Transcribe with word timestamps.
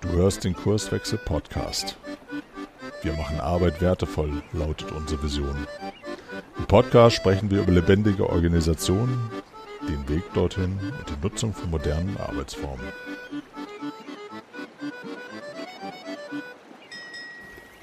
Du 0.00 0.08
hörst 0.10 0.44
den 0.44 0.54
Kurswechsel 0.54 1.18
Podcast. 1.18 1.96
Wir 3.02 3.14
machen 3.14 3.40
Arbeit 3.40 3.80
wertevoll, 3.80 4.42
lautet 4.52 4.92
unsere 4.92 5.22
Vision. 5.22 5.66
Im 6.58 6.66
Podcast 6.66 7.16
sprechen 7.16 7.50
wir 7.50 7.62
über 7.62 7.72
lebendige 7.72 8.28
Organisationen, 8.28 9.30
den 9.88 10.06
Weg 10.08 10.22
dorthin 10.34 10.78
und 10.98 11.08
die 11.08 11.22
Nutzung 11.22 11.54
von 11.54 11.70
modernen 11.70 12.18
Arbeitsformen. 12.18 12.86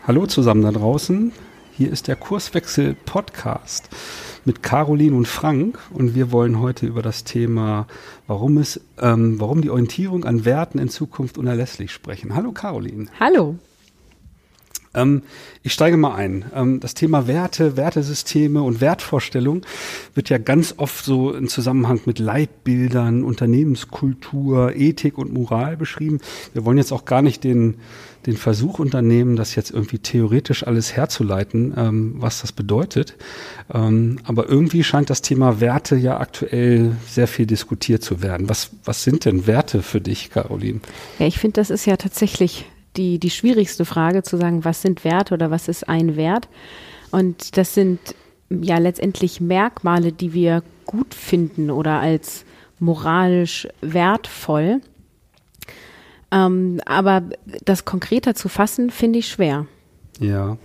Hallo 0.05 0.27
zusammen 0.27 0.61
da 0.61 0.71
draußen. 0.71 1.31
Hier 1.73 1.91
ist 1.91 2.07
der 2.07 2.17
Kurswechsel 2.17 2.93
Podcast 2.93 3.89
mit 4.47 4.63
Caroline 4.63 5.15
und 5.15 5.27
Frank 5.27 5.77
und 5.91 6.15
wir 6.15 6.31
wollen 6.31 6.61
heute 6.61 6.87
über 6.87 7.01
das 7.01 7.25
Thema, 7.25 7.85
warum 8.27 8.57
es, 8.57 8.79
ähm, 8.97 9.39
warum 9.41 9.61
die 9.61 9.69
Orientierung 9.69 10.23
an 10.23 10.45
Werten 10.45 10.79
in 10.79 10.87
Zukunft 10.87 11.37
unerlässlich 11.37 11.91
sprechen. 11.91 12.33
Hallo 12.33 12.53
Caroline. 12.53 13.07
Hallo. 13.19 13.57
Ähm, 14.93 15.21
ich 15.63 15.73
steige 15.73 15.97
mal 15.97 16.15
ein. 16.15 16.45
Ähm, 16.53 16.79
das 16.79 16.93
Thema 16.93 17.27
Werte, 17.27 17.77
Wertesysteme 17.77 18.61
und 18.61 18.81
Wertvorstellung 18.81 19.61
wird 20.13 20.29
ja 20.29 20.37
ganz 20.37 20.75
oft 20.77 21.03
so 21.03 21.33
in 21.33 21.47
Zusammenhang 21.47 22.01
mit 22.05 22.19
Leitbildern, 22.19 23.23
Unternehmenskultur, 23.23 24.75
Ethik 24.75 25.17
und 25.17 25.33
Moral 25.33 25.77
beschrieben. 25.77 26.19
Wir 26.53 26.65
wollen 26.65 26.77
jetzt 26.77 26.91
auch 26.91 27.05
gar 27.05 27.21
nicht 27.21 27.43
den 27.43 27.75
den 28.27 28.35
Versuch 28.35 28.77
unternehmen, 28.77 29.37
das 29.37 29.55
jetzt 29.55 29.71
irgendwie 29.71 29.99
theoretisch 29.99 30.67
alles 30.67 30.95
herzuleiten, 30.95 31.73
ähm, 31.77 32.15
was 32.17 32.41
das 32.41 32.51
bedeutet. 32.51 33.15
Ähm, 33.73 34.19
aber 34.25 34.49
irgendwie 34.49 34.83
scheint 34.83 35.09
das 35.09 35.21
Thema 35.21 35.61
Werte 35.61 35.95
ja 35.95 36.19
aktuell 36.19 36.91
sehr 37.07 37.27
viel 37.27 37.45
diskutiert 37.45 38.03
zu 38.03 38.21
werden. 38.21 38.49
Was, 38.49 38.71
was 38.83 39.03
sind 39.03 39.23
denn 39.23 39.47
Werte 39.47 39.81
für 39.81 40.01
dich, 40.01 40.29
Caroline? 40.29 40.81
Ja, 41.19 41.25
ich 41.25 41.39
finde, 41.39 41.53
das 41.53 41.69
ist 41.69 41.85
ja 41.85 41.95
tatsächlich 41.95 42.65
die, 42.97 43.19
die 43.19 43.29
schwierigste 43.29 43.85
Frage 43.85 44.23
zu 44.23 44.37
sagen, 44.37 44.65
was 44.65 44.81
sind 44.81 45.03
Werte 45.03 45.33
oder 45.33 45.51
was 45.51 45.67
ist 45.67 45.87
ein 45.87 46.15
Wert? 46.15 46.47
Und 47.11 47.57
das 47.57 47.73
sind 47.73 47.99
ja 48.49 48.77
letztendlich 48.77 49.39
Merkmale, 49.39 50.11
die 50.11 50.33
wir 50.33 50.63
gut 50.85 51.13
finden 51.13 51.69
oder 51.69 51.99
als 51.99 52.45
moralisch 52.79 53.67
wertvoll. 53.81 54.81
Ähm, 56.31 56.81
aber 56.85 57.23
das 57.63 57.85
konkreter 57.85 58.35
zu 58.35 58.49
fassen, 58.49 58.89
finde 58.89 59.19
ich 59.19 59.27
schwer. 59.27 59.65
Ja. 60.19 60.57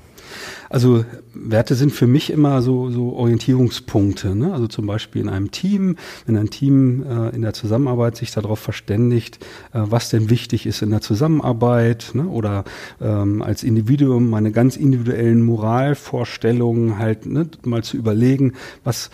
Also 0.68 1.04
Werte 1.34 1.74
sind 1.74 1.92
für 1.92 2.06
mich 2.06 2.30
immer 2.30 2.62
so, 2.62 2.90
so 2.90 3.14
Orientierungspunkte. 3.14 4.34
Ne? 4.34 4.52
Also 4.52 4.66
zum 4.66 4.86
Beispiel 4.86 5.22
in 5.22 5.28
einem 5.28 5.50
Team, 5.50 5.96
wenn 6.26 6.36
ein 6.36 6.50
Team 6.50 7.04
äh, 7.04 7.34
in 7.34 7.42
der 7.42 7.52
Zusammenarbeit 7.52 8.16
sich 8.16 8.30
darauf 8.30 8.58
verständigt, 8.58 9.44
äh, 9.72 9.80
was 9.82 10.10
denn 10.10 10.30
wichtig 10.30 10.66
ist 10.66 10.82
in 10.82 10.90
der 10.90 11.00
Zusammenarbeit 11.00 12.10
ne? 12.14 12.26
oder 12.26 12.64
ähm, 13.00 13.42
als 13.42 13.62
Individuum 13.62 14.30
meine 14.30 14.52
ganz 14.52 14.76
individuellen 14.76 15.42
Moralvorstellungen 15.42 16.98
halt 16.98 17.26
ne, 17.26 17.48
mal 17.64 17.82
zu 17.82 17.96
überlegen, 17.96 18.52
was 18.84 19.10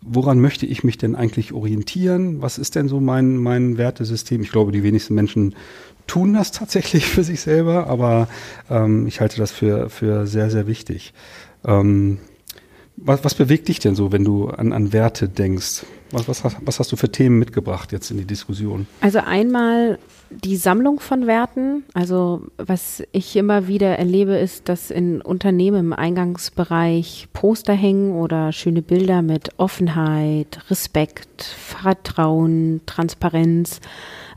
woran 0.00 0.40
möchte 0.40 0.66
ich 0.66 0.84
mich 0.84 0.96
denn 0.96 1.14
eigentlich 1.14 1.52
orientieren? 1.52 2.40
Was 2.40 2.58
ist 2.58 2.74
denn 2.74 2.88
so 2.88 3.00
mein, 3.00 3.36
mein 3.36 3.76
Wertesystem? 3.76 4.42
Ich 4.42 4.50
glaube, 4.50 4.72
die 4.72 4.82
wenigsten 4.82 5.14
Menschen 5.14 5.54
tun 6.08 6.34
das 6.34 6.50
tatsächlich 6.50 7.06
für 7.06 7.22
sich 7.22 7.40
selber, 7.40 7.86
aber 7.86 8.26
ähm, 8.68 9.06
ich 9.06 9.20
halte 9.20 9.38
das 9.38 9.52
für, 9.52 9.88
für 9.88 10.26
sehr, 10.26 10.50
sehr 10.50 10.66
wichtig. 10.66 11.12
Ähm, 11.64 12.18
was, 12.96 13.24
was 13.24 13.34
bewegt 13.34 13.68
dich 13.68 13.78
denn 13.78 13.94
so, 13.94 14.10
wenn 14.10 14.24
du 14.24 14.48
an, 14.48 14.72
an 14.72 14.92
Werte 14.92 15.28
denkst? 15.28 15.84
Was, 16.10 16.26
was, 16.26 16.42
was 16.62 16.80
hast 16.80 16.90
du 16.90 16.96
für 16.96 17.12
Themen 17.12 17.38
mitgebracht 17.38 17.92
jetzt 17.92 18.10
in 18.10 18.16
die 18.16 18.24
Diskussion? 18.24 18.86
Also 19.00 19.18
einmal 19.20 19.98
die 20.30 20.56
Sammlung 20.56 21.00
von 21.00 21.26
Werten. 21.26 21.84
Also 21.94 22.42
was 22.56 23.02
ich 23.12 23.36
immer 23.36 23.68
wieder 23.68 23.98
erlebe, 23.98 24.36
ist, 24.36 24.68
dass 24.68 24.90
in 24.90 25.20
Unternehmen 25.20 25.78
im 25.78 25.92
Eingangsbereich 25.92 27.28
Poster 27.32 27.74
hängen 27.74 28.12
oder 28.12 28.52
schöne 28.52 28.82
Bilder 28.82 29.22
mit 29.22 29.50
Offenheit, 29.58 30.60
Respekt, 30.70 31.44
Vertrauen, 31.44 32.80
Transparenz. 32.86 33.80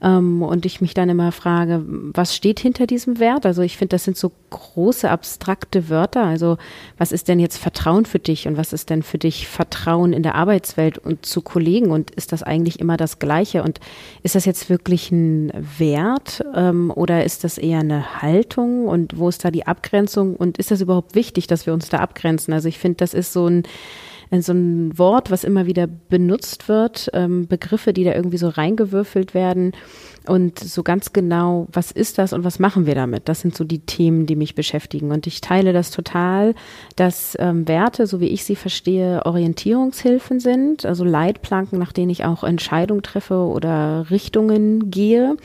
Ähm, 0.01 0.41
und 0.41 0.65
ich 0.65 0.81
mich 0.81 0.93
dann 0.93 1.09
immer 1.09 1.31
frage, 1.31 1.83
was 1.85 2.35
steht 2.35 2.59
hinter 2.59 2.87
diesem 2.87 3.19
Wert? 3.19 3.45
Also 3.45 3.61
ich 3.61 3.77
finde, 3.77 3.95
das 3.95 4.03
sind 4.03 4.17
so 4.17 4.31
große 4.49 5.09
abstrakte 5.09 5.89
Wörter. 5.89 6.23
Also 6.23 6.57
was 6.97 7.11
ist 7.11 7.27
denn 7.27 7.39
jetzt 7.39 7.57
Vertrauen 7.57 8.05
für 8.05 8.19
dich 8.19 8.47
und 8.47 8.57
was 8.57 8.73
ist 8.73 8.89
denn 8.89 9.03
für 9.03 9.17
dich 9.17 9.47
Vertrauen 9.47 10.13
in 10.13 10.23
der 10.23 10.35
Arbeitswelt 10.35 10.97
und 10.97 11.25
zu 11.25 11.41
Kollegen 11.41 11.91
und 11.91 12.11
ist 12.11 12.31
das 12.31 12.41
eigentlich 12.41 12.79
immer 12.79 12.97
das 12.97 13.19
Gleiche? 13.19 13.63
Und 13.63 13.79
ist 14.23 14.35
das 14.35 14.45
jetzt 14.45 14.69
wirklich 14.69 15.11
ein 15.11 15.51
Wert 15.77 16.43
ähm, 16.55 16.91
oder 16.95 17.23
ist 17.23 17.43
das 17.43 17.57
eher 17.57 17.79
eine 17.79 18.21
Haltung 18.21 18.87
und 18.87 19.17
wo 19.17 19.29
ist 19.29 19.45
da 19.45 19.51
die 19.51 19.67
Abgrenzung 19.67 20.35
und 20.35 20.57
ist 20.57 20.71
das 20.71 20.81
überhaupt 20.81 21.15
wichtig, 21.15 21.47
dass 21.47 21.65
wir 21.65 21.73
uns 21.73 21.89
da 21.89 21.97
abgrenzen? 21.97 22.53
Also 22.53 22.67
ich 22.67 22.79
finde, 22.79 22.97
das 22.97 23.13
ist 23.13 23.33
so 23.33 23.47
ein 23.47 23.63
so 24.39 24.53
ein 24.53 24.97
Wort, 24.97 25.29
was 25.29 25.43
immer 25.43 25.65
wieder 25.65 25.87
benutzt 25.87 26.69
wird, 26.69 27.09
ähm, 27.13 27.47
Begriffe, 27.47 27.91
die 27.91 28.05
da 28.05 28.13
irgendwie 28.13 28.37
so 28.37 28.47
reingewürfelt 28.47 29.33
werden. 29.33 29.73
Und 30.27 30.59
so 30.59 30.83
ganz 30.83 31.13
genau, 31.13 31.67
was 31.71 31.91
ist 31.91 32.19
das 32.19 32.31
und 32.31 32.43
was 32.43 32.59
machen 32.59 32.85
wir 32.85 32.93
damit? 32.93 33.27
Das 33.27 33.41
sind 33.41 33.55
so 33.55 33.63
die 33.63 33.79
Themen, 33.79 34.27
die 34.27 34.35
mich 34.35 34.53
beschäftigen. 34.53 35.11
Und 35.11 35.25
ich 35.25 35.41
teile 35.41 35.73
das 35.73 35.89
total, 35.89 36.53
dass 36.95 37.35
ähm, 37.39 37.67
Werte, 37.67 38.05
so 38.05 38.19
wie 38.19 38.27
ich 38.27 38.43
sie 38.43 38.55
verstehe, 38.55 39.25
Orientierungshilfen 39.25 40.39
sind, 40.39 40.85
also 40.85 41.03
Leitplanken, 41.03 41.79
nach 41.79 41.91
denen 41.91 42.11
ich 42.11 42.23
auch 42.23 42.43
Entscheidungen 42.43 43.01
treffe 43.01 43.35
oder 43.35 44.11
Richtungen 44.11 44.91
gehe. 44.91 45.37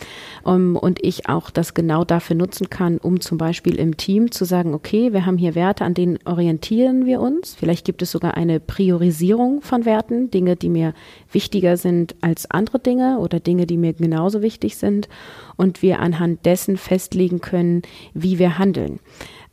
Um, 0.44 0.76
und 0.76 1.02
ich 1.02 1.28
auch 1.28 1.50
das 1.50 1.74
genau 1.74 2.04
dafür 2.04 2.36
nutzen 2.36 2.70
kann, 2.70 2.98
um 2.98 3.20
zum 3.20 3.38
Beispiel 3.38 3.76
im 3.76 3.96
Team 3.96 4.30
zu 4.30 4.44
sagen, 4.44 4.74
okay, 4.74 5.12
wir 5.12 5.26
haben 5.26 5.38
hier 5.38 5.54
Werte, 5.54 5.84
an 5.84 5.94
denen 5.94 6.18
orientieren 6.24 7.06
wir 7.06 7.20
uns. 7.20 7.54
Vielleicht 7.54 7.84
gibt 7.84 8.02
es 8.02 8.12
sogar 8.12 8.34
eine 8.36 8.60
Priorisierung 8.60 9.62
von 9.62 9.84
Werten, 9.84 10.30
Dinge, 10.30 10.54
die 10.54 10.68
mir 10.68 10.92
wichtiger 11.32 11.76
sind 11.76 12.14
als 12.20 12.50
andere 12.50 12.78
Dinge 12.78 13.18
oder 13.18 13.40
Dinge, 13.40 13.66
die 13.66 13.76
mir 13.76 13.94
genauso 13.94 14.42
wichtig 14.42 14.65
sind 14.74 15.08
und 15.56 15.82
wir 15.82 16.00
anhand 16.00 16.44
dessen 16.44 16.76
festlegen 16.76 17.40
können, 17.40 17.82
wie 18.14 18.40
wir 18.40 18.58
handeln. 18.58 18.98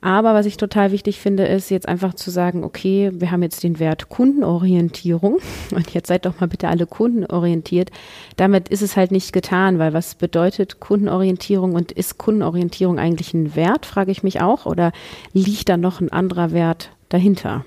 Aber 0.03 0.33
was 0.33 0.45
ich 0.45 0.57
total 0.57 0.91
wichtig 0.91 1.21
finde, 1.21 1.45
ist 1.45 1.69
jetzt 1.69 1.87
einfach 1.87 2.13
zu 2.13 2.29
sagen, 2.29 2.65
okay, 2.65 3.11
wir 3.13 3.31
haben 3.31 3.41
jetzt 3.41 3.63
den 3.63 3.79
Wert 3.79 4.09
Kundenorientierung 4.09 5.37
und 5.71 5.93
jetzt 5.93 6.07
seid 6.07 6.25
doch 6.25 6.41
mal 6.41 6.47
bitte 6.47 6.67
alle 6.67 6.85
kundenorientiert. 6.85 7.89
Damit 8.35 8.67
ist 8.67 8.81
es 8.81 8.97
halt 8.97 9.11
nicht 9.11 9.31
getan, 9.31 9.79
weil 9.79 9.93
was 9.93 10.15
bedeutet 10.15 10.81
Kundenorientierung 10.81 11.73
und 11.73 11.93
ist 11.93 12.17
Kundenorientierung 12.17 12.99
eigentlich 12.99 13.33
ein 13.33 13.55
Wert, 13.55 13.85
frage 13.85 14.11
ich 14.11 14.23
mich 14.23 14.41
auch, 14.41 14.65
oder 14.65 14.91
liegt 15.31 15.69
da 15.69 15.77
noch 15.77 16.01
ein 16.01 16.11
anderer 16.11 16.51
Wert 16.51 16.89
dahinter? 17.07 17.63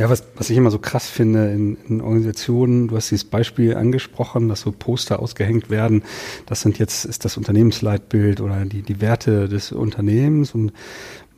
Ja, 0.00 0.08
was, 0.08 0.24
was 0.34 0.48
ich 0.48 0.56
immer 0.56 0.70
so 0.70 0.78
krass 0.78 1.10
finde 1.10 1.52
in, 1.52 1.76
in 1.86 2.00
Organisationen, 2.00 2.88
du 2.88 2.96
hast 2.96 3.10
dieses 3.10 3.26
Beispiel 3.26 3.76
angesprochen, 3.76 4.48
dass 4.48 4.62
so 4.62 4.72
Poster 4.72 5.20
ausgehängt 5.20 5.68
werden. 5.68 6.04
Das 6.46 6.62
sind 6.62 6.78
jetzt, 6.78 7.04
ist 7.04 7.26
das 7.26 7.36
Unternehmensleitbild 7.36 8.40
oder 8.40 8.64
die, 8.64 8.80
die 8.80 9.02
Werte 9.02 9.46
des 9.46 9.72
Unternehmens. 9.72 10.54
Und 10.54 10.72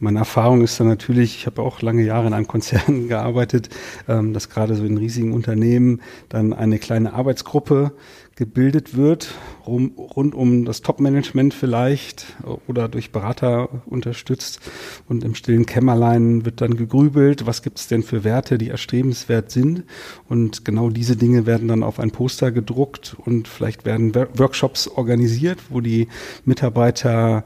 meine 0.02 0.18
Erfahrung 0.18 0.62
ist 0.62 0.80
dann 0.80 0.88
natürlich, 0.88 1.36
ich 1.36 1.46
habe 1.46 1.62
auch 1.62 1.80
lange 1.80 2.02
Jahre 2.02 2.26
in 2.26 2.32
einem 2.32 2.48
Konzern 2.48 3.08
gearbeitet, 3.08 3.68
ähm, 4.08 4.32
dass 4.34 4.50
gerade 4.50 4.74
so 4.74 4.84
in 4.84 4.98
riesigen 4.98 5.32
Unternehmen 5.32 6.02
dann 6.28 6.52
eine 6.52 6.80
kleine 6.80 7.12
Arbeitsgruppe 7.12 7.92
gebildet 8.34 8.96
wird, 8.96 9.34
rum, 9.66 9.92
rund 9.96 10.34
um 10.34 10.64
das 10.64 10.80
Top-Management 10.80 11.54
vielleicht 11.54 12.34
oder 12.66 12.88
durch 12.88 13.12
Berater 13.12 13.68
unterstützt. 13.86 14.58
Und 15.06 15.22
im 15.22 15.34
stillen 15.34 15.66
Kämmerlein 15.66 16.44
wird 16.44 16.60
dann 16.60 16.76
gegrübelt, 16.76 17.46
was 17.46 17.62
gibt 17.62 17.78
es 17.78 17.86
denn 17.86 18.02
für 18.02 18.24
Werte, 18.24 18.58
die 18.58 18.70
erstrebenswert 18.70 19.50
sind. 19.50 19.84
Und 20.28 20.64
genau 20.64 20.90
diese 20.90 21.16
Dinge 21.16 21.46
werden 21.46 21.68
dann 21.68 21.82
auf 21.84 22.00
ein 22.00 22.10
Poster 22.10 22.50
gedruckt 22.50 23.14
und 23.24 23.46
vielleicht 23.46 23.84
werden 23.84 24.14
Workshops 24.14 24.88
organisiert, 24.88 25.58
wo 25.68 25.80
die 25.80 26.08
Mitarbeiter 26.44 27.44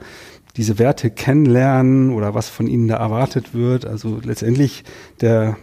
diese 0.56 0.78
Werte 0.78 1.10
kennenlernen 1.10 2.12
oder 2.12 2.34
was 2.34 2.48
von 2.48 2.66
ihnen 2.66 2.88
da 2.88 2.96
erwartet 2.96 3.54
wird. 3.54 3.84
Also 3.84 4.20
letztendlich 4.22 4.84
der 5.20 5.56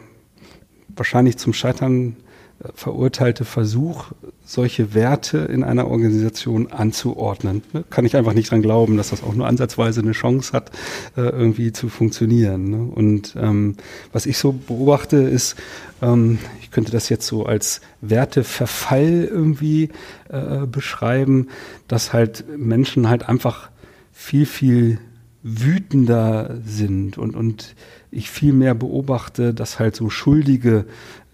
wahrscheinlich 0.95 1.37
zum 1.37 1.53
Scheitern 1.53 2.15
äh, 2.63 2.67
verurteilte 2.75 3.45
Versuch, 3.45 4.11
solche 4.45 4.93
Werte 4.93 5.39
in 5.39 5.63
einer 5.63 5.87
Organisation 5.87 6.71
anzuordnen. 6.71 7.63
Ne? 7.73 7.83
Kann 7.89 8.05
ich 8.05 8.15
einfach 8.15 8.33
nicht 8.33 8.51
dran 8.51 8.61
glauben, 8.61 8.97
dass 8.97 9.09
das 9.09 9.23
auch 9.23 9.33
nur 9.33 9.47
ansatzweise 9.47 10.01
eine 10.01 10.11
Chance 10.11 10.53
hat, 10.53 10.71
äh, 11.17 11.21
irgendwie 11.21 11.71
zu 11.71 11.89
funktionieren. 11.89 12.69
Ne? 12.69 12.91
Und 12.93 13.35
ähm, 13.39 13.75
was 14.11 14.25
ich 14.27 14.37
so 14.37 14.51
beobachte, 14.51 15.17
ist, 15.17 15.55
ähm, 16.01 16.37
ich 16.61 16.69
könnte 16.69 16.91
das 16.91 17.09
jetzt 17.09 17.25
so 17.25 17.45
als 17.45 17.81
Werteverfall 18.01 19.27
irgendwie 19.31 19.89
äh, 20.29 20.67
beschreiben, 20.67 21.47
dass 21.87 22.13
halt 22.13 22.45
Menschen 22.57 23.09
halt 23.09 23.27
einfach 23.27 23.69
viel, 24.13 24.45
viel 24.45 24.99
wütender 25.41 26.61
sind 26.63 27.17
und, 27.17 27.35
und 27.35 27.75
ich 28.11 28.29
viel 28.29 28.53
mehr 28.53 28.75
beobachte, 28.75 29.53
dass 29.53 29.79
halt 29.79 29.95
so 29.95 30.09
Schuldige 30.09 30.85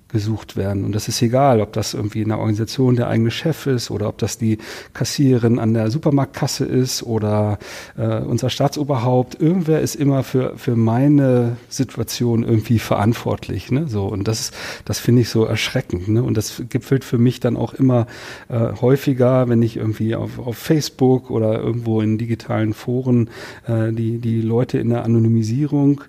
gesucht 0.09 0.57
werden. 0.57 0.83
Und 0.83 0.94
das 0.94 1.07
ist 1.07 1.21
egal, 1.21 1.61
ob 1.61 1.73
das 1.73 1.94
irgendwie 1.94 2.21
in 2.21 2.29
der 2.29 2.39
Organisation 2.39 2.95
der 2.95 3.07
eigene 3.07 3.31
Chef 3.31 3.67
ist 3.67 3.91
oder 3.91 4.09
ob 4.09 4.17
das 4.17 4.38
die 4.38 4.57
Kassiererin 4.94 5.59
an 5.59 5.73
der 5.73 5.91
Supermarktkasse 5.91 6.65
ist 6.65 7.03
oder 7.03 7.59
äh, 7.97 8.19
unser 8.19 8.50
Staatsoberhaupt. 8.50 9.39
Irgendwer 9.39 9.81
ist 9.81 9.95
immer 9.95 10.23
für, 10.23 10.57
für 10.57 10.75
meine 10.75 11.57
Situation 11.69 12.44
irgendwie 12.44 12.79
verantwortlich. 12.79 13.71
Ne? 13.71 13.88
So, 13.88 14.07
und 14.07 14.27
das, 14.27 14.51
das 14.85 15.00
finde 15.00 15.21
ich 15.21 15.29
so 15.29 15.45
erschreckend. 15.45 16.07
Ne? 16.07 16.23
Und 16.23 16.35
das 16.35 16.63
gipfelt 16.69 17.03
für 17.03 17.17
mich 17.17 17.39
dann 17.39 17.56
auch 17.56 17.73
immer 17.73 18.07
äh, 18.50 18.73
häufiger, 18.81 19.47
wenn 19.47 19.61
ich 19.61 19.77
irgendwie 19.77 20.15
auf, 20.15 20.39
auf 20.39 20.57
Facebook 20.57 21.29
oder 21.29 21.59
irgendwo 21.59 22.01
in 22.01 22.17
digitalen 22.17 22.73
Foren 22.73 23.29
äh, 23.67 23.91
die, 23.91 24.17
die 24.17 24.41
Leute 24.41 24.79
in 24.79 24.89
der 24.89 25.06
Anonymisierung 25.06 26.01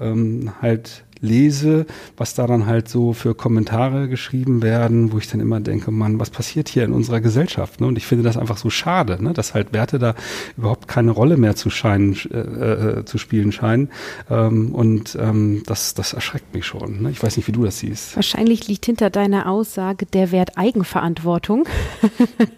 ähm, 0.00 0.52
halt 0.62 1.04
lese, 1.24 1.86
was 2.16 2.34
da 2.34 2.46
dann 2.46 2.66
halt 2.66 2.88
so 2.88 3.12
für 3.12 3.34
Kommentare 3.34 4.08
geschrieben 4.08 4.62
werden, 4.62 5.12
wo 5.12 5.18
ich 5.18 5.28
dann 5.28 5.40
immer 5.40 5.60
denke, 5.60 5.90
Mann, 5.90 6.20
was 6.20 6.30
passiert 6.30 6.68
hier 6.68 6.84
in 6.84 6.92
unserer 6.92 7.20
Gesellschaft? 7.20 7.80
Ne? 7.80 7.86
Und 7.86 7.96
ich 7.96 8.06
finde 8.06 8.22
das 8.24 8.36
einfach 8.36 8.56
so 8.56 8.70
schade, 8.70 9.22
ne? 9.22 9.32
dass 9.32 9.54
halt 9.54 9.72
Werte 9.72 9.98
da 9.98 10.14
überhaupt 10.56 10.86
keine 10.86 11.10
Rolle 11.10 11.36
mehr 11.36 11.56
zu 11.56 11.70
scheinen, 11.70 12.16
äh, 12.30 12.38
äh, 12.38 13.04
zu 13.04 13.18
spielen 13.18 13.50
scheinen. 13.50 13.90
Ähm, 14.30 14.74
und 14.74 15.16
ähm, 15.20 15.62
das, 15.66 15.94
das 15.94 16.12
erschreckt 16.12 16.54
mich 16.54 16.66
schon. 16.66 17.02
Ne? 17.02 17.10
Ich 17.10 17.22
weiß 17.22 17.36
nicht, 17.36 17.48
wie 17.48 17.52
du 17.52 17.64
das 17.64 17.78
siehst. 17.78 18.16
Wahrscheinlich 18.16 18.68
liegt 18.68 18.86
hinter 18.86 19.10
deiner 19.10 19.48
Aussage 19.48 20.06
der 20.06 20.30
Wert 20.30 20.56
Eigenverantwortung. 20.56 21.66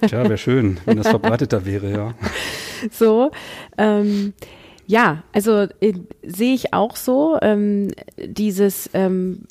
Tja, 0.06 0.24
wäre 0.24 0.38
schön, 0.38 0.78
wenn 0.84 0.96
das 0.96 1.08
verbreiteter 1.16 1.64
wäre, 1.64 1.90
ja. 1.90 2.14
So, 2.90 3.30
ähm, 3.78 4.34
ja, 4.86 5.22
also 5.32 5.66
äh, 5.80 5.94
sehe 6.22 6.54
ich 6.54 6.72
auch 6.72 6.96
so. 6.96 7.38
Ähm, 7.42 7.92
dieses, 8.16 8.90
ähm, 8.94 9.46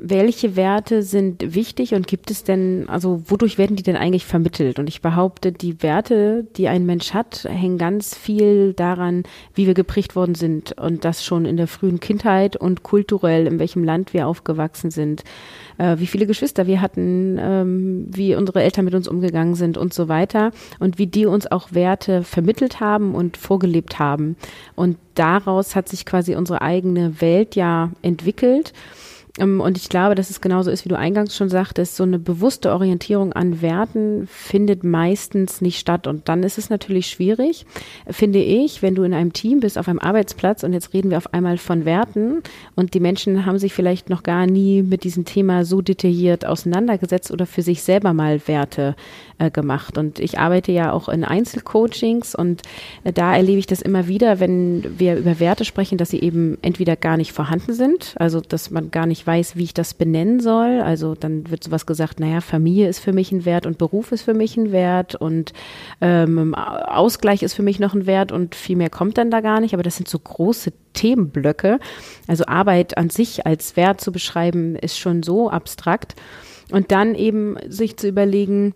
welche 0.00 0.56
Werte 0.56 1.02
sind 1.02 1.54
wichtig 1.54 1.94
und 1.94 2.06
gibt 2.06 2.30
es 2.30 2.44
denn, 2.44 2.88
also 2.88 3.22
wodurch 3.26 3.58
werden 3.58 3.76
die 3.76 3.82
denn 3.82 3.96
eigentlich 3.96 4.26
vermittelt? 4.26 4.78
Und 4.78 4.88
ich 4.88 5.02
behaupte, 5.02 5.52
die 5.52 5.82
Werte, 5.82 6.46
die 6.56 6.68
ein 6.68 6.86
Mensch 6.86 7.14
hat, 7.14 7.44
hängen 7.44 7.78
ganz 7.78 8.16
viel 8.16 8.72
daran, 8.72 9.24
wie 9.54 9.66
wir 9.66 9.74
geprägt 9.74 10.16
worden 10.16 10.34
sind 10.34 10.72
und 10.78 11.04
das 11.04 11.24
schon 11.24 11.44
in 11.44 11.56
der 11.56 11.66
frühen 11.66 12.00
Kindheit 12.00 12.56
und 12.56 12.82
kulturell, 12.82 13.46
in 13.46 13.58
welchem 13.58 13.84
Land 13.84 14.12
wir 14.14 14.26
aufgewachsen 14.26 14.90
sind 14.90 15.24
äh, 15.78 15.96
wie 15.98 16.06
viele 16.06 16.26
Geschwister 16.26 16.66
wir 16.66 16.80
hatten, 16.80 17.38
ähm, 17.40 18.06
wie 18.08 18.34
unsere 18.34 18.62
Eltern 18.62 18.84
mit 18.84 18.94
uns 18.94 19.08
umgegangen 19.08 19.54
sind 19.54 19.78
und 19.78 19.94
so 19.94 20.08
weiter 20.08 20.50
und 20.78 20.98
wie 20.98 21.06
die 21.06 21.26
uns 21.26 21.50
auch 21.50 21.72
Werte 21.72 22.22
vermittelt 22.22 22.80
haben 22.80 23.14
und 23.14 23.36
vorgelebt 23.36 23.98
haben. 23.98 24.36
Und 24.74 24.98
daraus 25.14 25.74
hat 25.74 25.88
sich 25.88 26.04
quasi 26.04 26.34
unsere 26.34 26.60
eigene 26.60 27.20
Welt 27.20 27.56
ja 27.56 27.90
entwickelt. 28.02 28.72
Ähm, 29.38 29.60
und 29.60 29.76
ich 29.76 29.88
glaube, 29.88 30.14
dass 30.14 30.30
es 30.30 30.40
genauso 30.40 30.70
ist, 30.70 30.84
wie 30.84 30.88
du 30.88 30.98
eingangs 30.98 31.36
schon 31.36 31.48
sagtest, 31.48 31.96
so 31.96 32.02
eine 32.02 32.18
bewusste 32.18 32.72
Orientierung 32.72 33.32
an 33.32 33.62
Werten 33.62 34.26
findet 34.26 34.84
meistens 34.84 35.60
nicht 35.60 35.78
statt. 35.78 36.06
Und 36.06 36.28
dann 36.28 36.42
ist 36.42 36.58
es 36.58 36.70
natürlich 36.70 37.08
schwierig, 37.08 37.66
finde 38.08 38.40
ich, 38.40 38.82
wenn 38.82 38.94
du 38.94 39.02
in 39.02 39.14
einem 39.14 39.32
Team 39.32 39.60
bist, 39.60 39.78
auf 39.78 39.88
einem 39.88 39.98
Arbeitsplatz 39.98 40.62
und 40.62 40.72
jetzt 40.72 40.92
reden 40.94 41.10
wir 41.10 41.18
auf 41.18 41.32
einmal 41.32 41.58
von 41.58 41.84
Werten 41.84 42.42
und 42.74 42.94
die 42.94 43.00
Menschen 43.00 43.46
haben 43.46 43.58
sich 43.58 43.72
vielleicht 43.72 44.10
noch 44.10 44.22
gar 44.22 44.46
nie 44.46 44.82
mit 44.82 45.04
diesem 45.04 45.24
Thema 45.24 45.64
so 45.64 45.80
detailliert 45.80 46.44
auseinandergesetzt 46.44 47.30
oder 47.30 47.46
für 47.46 47.62
sich 47.62 47.82
selber 47.82 48.12
mal 48.12 48.40
Werte 48.46 48.96
äh, 49.38 49.50
gemacht. 49.50 49.98
Und 49.98 50.18
ich 50.18 50.38
arbeite 50.38 50.72
ja 50.72 50.92
auch 50.92 51.08
in 51.08 51.24
Einzelcoachings 51.24 52.34
und 52.34 52.62
äh, 53.04 53.12
da 53.12 53.34
erlebe 53.34 53.58
ich 53.58 53.66
das 53.66 53.82
immer 53.82 54.08
wieder, 54.08 54.40
wenn 54.40 54.98
wir 54.98 55.16
über 55.16 55.40
Werte 55.40 55.64
sprechen, 55.64 55.98
dass 55.98 56.10
sie 56.10 56.20
eben 56.20 56.58
entweder 56.62 56.96
gar 56.96 57.16
nicht 57.16 57.32
vorhanden 57.32 57.72
sind, 57.72 58.14
also 58.18 58.40
dass 58.40 58.70
man 58.70 58.90
gar 58.90 59.06
nicht 59.06 59.26
weiß, 59.28 59.56
wie 59.56 59.64
ich 59.64 59.74
das 59.74 59.94
benennen 59.94 60.40
soll. 60.40 60.80
Also 60.80 61.14
dann 61.14 61.50
wird 61.50 61.62
sowas 61.62 61.86
gesagt, 61.86 62.18
naja, 62.18 62.40
Familie 62.40 62.88
ist 62.88 62.98
für 62.98 63.12
mich 63.12 63.30
ein 63.30 63.44
Wert 63.44 63.66
und 63.66 63.78
Beruf 63.78 64.10
ist 64.10 64.22
für 64.22 64.34
mich 64.34 64.56
ein 64.56 64.72
Wert 64.72 65.14
und 65.14 65.52
ähm, 66.00 66.54
Ausgleich 66.54 67.42
ist 67.42 67.54
für 67.54 67.62
mich 67.62 67.78
noch 67.78 67.94
ein 67.94 68.06
Wert 68.06 68.32
und 68.32 68.54
viel 68.54 68.76
mehr 68.76 68.90
kommt 68.90 69.18
dann 69.18 69.30
da 69.30 69.40
gar 69.40 69.60
nicht. 69.60 69.74
Aber 69.74 69.82
das 69.84 69.96
sind 69.96 70.08
so 70.08 70.18
große 70.18 70.72
Themenblöcke. 70.94 71.78
Also 72.26 72.46
Arbeit 72.46 72.96
an 72.96 73.10
sich 73.10 73.46
als 73.46 73.76
Wert 73.76 74.00
zu 74.00 74.10
beschreiben, 74.10 74.74
ist 74.74 74.98
schon 74.98 75.22
so 75.22 75.50
abstrakt. 75.50 76.16
Und 76.72 76.90
dann 76.90 77.14
eben 77.14 77.56
sich 77.68 77.98
zu 77.98 78.08
überlegen, 78.08 78.74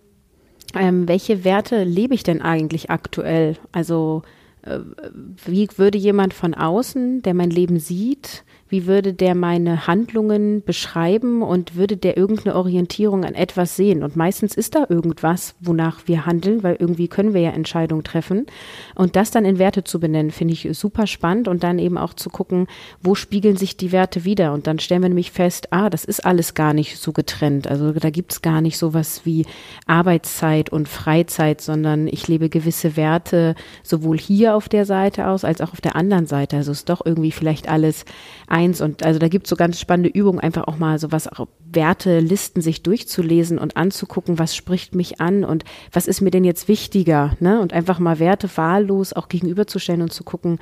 ähm, 0.75 1.07
welche 1.07 1.43
Werte 1.43 1.83
lebe 1.83 2.13
ich 2.13 2.23
denn 2.23 2.41
eigentlich 2.41 2.91
aktuell? 2.91 3.57
Also 3.71 4.21
äh, 4.61 4.79
wie 5.45 5.67
würde 5.75 5.97
jemand 5.97 6.33
von 6.33 6.53
außen, 6.53 7.21
der 7.23 7.33
mein 7.33 7.49
Leben 7.49 7.79
sieht, 7.79 8.43
wie 8.73 8.87
würde 8.87 9.13
der 9.13 9.35
meine 9.35 9.85
Handlungen 9.85 10.63
beschreiben 10.63 11.43
und 11.43 11.75
würde 11.75 11.95
der 11.95 12.17
irgendeine 12.17 12.55
Orientierung 12.55 13.23
an 13.23 13.35
etwas 13.35 13.75
sehen? 13.75 14.01
Und 14.01 14.15
meistens 14.15 14.55
ist 14.55 14.73
da 14.73 14.87
irgendwas, 14.89 15.53
wonach 15.59 16.07
wir 16.07 16.25
handeln, 16.25 16.63
weil 16.63 16.77
irgendwie 16.79 17.07
können 17.07 17.35
wir 17.35 17.41
ja 17.41 17.51
Entscheidungen 17.51 18.03
treffen. 18.03 18.47
Und 18.95 19.15
das 19.15 19.29
dann 19.29 19.45
in 19.45 19.59
Werte 19.59 19.83
zu 19.83 19.99
benennen, 19.99 20.31
finde 20.31 20.55
ich 20.55 20.67
super 20.71 21.05
spannend 21.05 21.47
und 21.47 21.61
dann 21.61 21.77
eben 21.77 21.99
auch 21.99 22.15
zu 22.15 22.31
gucken, 22.31 22.65
wo 23.03 23.13
spiegeln 23.13 23.57
sich 23.57 23.77
die 23.77 23.91
Werte 23.91 24.25
wieder? 24.25 24.53
Und 24.53 24.65
dann 24.65 24.79
stellen 24.79 25.03
wir 25.03 25.09
nämlich 25.09 25.29
fest, 25.29 25.71
ah, 25.71 25.91
das 25.91 26.03
ist 26.03 26.25
alles 26.25 26.55
gar 26.55 26.73
nicht 26.73 26.97
so 26.97 27.11
getrennt. 27.11 27.67
Also 27.67 27.91
da 27.91 28.09
gibt 28.09 28.31
es 28.31 28.41
gar 28.41 28.59
nicht 28.59 28.79
sowas 28.79 29.21
wie 29.23 29.45
Arbeitszeit 29.85 30.71
und 30.71 30.89
Freizeit, 30.89 31.61
sondern 31.61 32.07
ich 32.07 32.27
lebe 32.27 32.49
gewisse 32.49 32.97
Werte 32.97 33.53
sowohl 33.83 34.17
hier 34.17 34.55
auf 34.55 34.67
der 34.67 34.85
Seite 34.87 35.27
aus 35.27 35.45
als 35.45 35.61
auch 35.61 35.73
auf 35.73 35.81
der 35.81 35.95
anderen 35.95 36.25
Seite. 36.25 36.55
Also 36.55 36.71
ist 36.71 36.89
doch 36.89 37.05
irgendwie 37.05 37.31
vielleicht 37.31 37.69
alles 37.69 38.05
eins. 38.63 38.81
Und 38.81 39.03
also 39.03 39.19
da 39.19 39.27
gibt 39.27 39.45
es 39.45 39.49
so 39.49 39.55
ganz 39.55 39.79
spannende 39.79 40.09
Übungen, 40.09 40.39
einfach 40.39 40.67
auch 40.67 40.77
mal 40.77 40.99
so 40.99 41.11
was 41.11 41.27
auch 41.27 41.47
Wertelisten 41.71 42.61
sich 42.61 42.83
durchzulesen 42.83 43.57
und 43.57 43.77
anzugucken, 43.77 44.39
was 44.39 44.55
spricht 44.55 44.95
mich 44.95 45.19
an 45.19 45.43
und 45.43 45.63
was 45.91 46.07
ist 46.07 46.21
mir 46.21 46.31
denn 46.31 46.43
jetzt 46.43 46.67
wichtiger, 46.67 47.35
ne? 47.39 47.59
Und 47.59 47.73
einfach 47.73 47.99
mal 47.99 48.19
Werte 48.19 48.49
wahllos 48.55 49.13
auch 49.13 49.27
gegenüberzustellen 49.27 50.01
und 50.01 50.13
zu 50.13 50.23
gucken, 50.23 50.59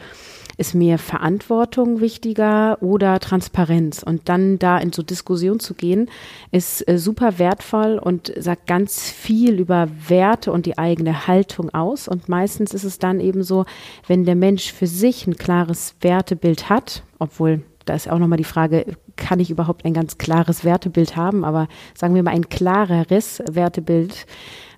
ist 0.58 0.76
mir 0.76 0.98
Verantwortung 0.98 2.02
wichtiger 2.02 2.78
oder 2.82 3.20
Transparenz? 3.20 4.04
Und 4.04 4.30
dann 4.30 4.60
da 4.60 4.78
in 4.78 4.94
so 4.94 5.02
Diskussion 5.02 5.60
zu 5.60 5.74
gehen, 5.74 6.10
ist 6.52 6.88
äh, 6.88 6.98
super 6.98 7.40
wertvoll 7.40 8.00
und 8.00 8.32
sagt 8.38 8.68
ganz 8.68 9.10
viel 9.10 9.60
über 9.60 9.88
Werte 10.08 10.52
und 10.52 10.66
die 10.66 10.78
eigene 10.78 11.28
Haltung 11.28 11.74
aus. 11.74 12.08
Und 12.08 12.30
meistens 12.30 12.74
ist 12.74 12.84
es 12.84 13.00
dann 13.00 13.20
eben 13.20 13.44
so, 13.44 13.66
wenn 14.08 14.26
der 14.26 14.36
Mensch 14.36 14.72
für 14.72 14.88
sich 14.88 15.28
ein 15.28 15.36
klares 15.36 15.96
Wertebild 16.02 16.70
hat, 16.70 17.04
obwohl 17.20 17.64
da 17.86 17.96
ist 17.96 18.10
auch 18.10 18.20
nochmal 18.20 18.38
die 18.38 18.44
Frage, 18.44 18.86
kann 19.16 19.40
ich 19.40 19.50
überhaupt 19.50 19.86
ein 19.86 19.94
ganz 19.94 20.18
klares 20.18 20.64
Wertebild 20.64 21.16
haben? 21.16 21.44
Aber 21.44 21.68
sagen 21.96 22.16
wir 22.16 22.24
mal 22.24 22.32
ein 22.32 22.50
klareres 22.50 23.42
Wertebild. 23.52 24.26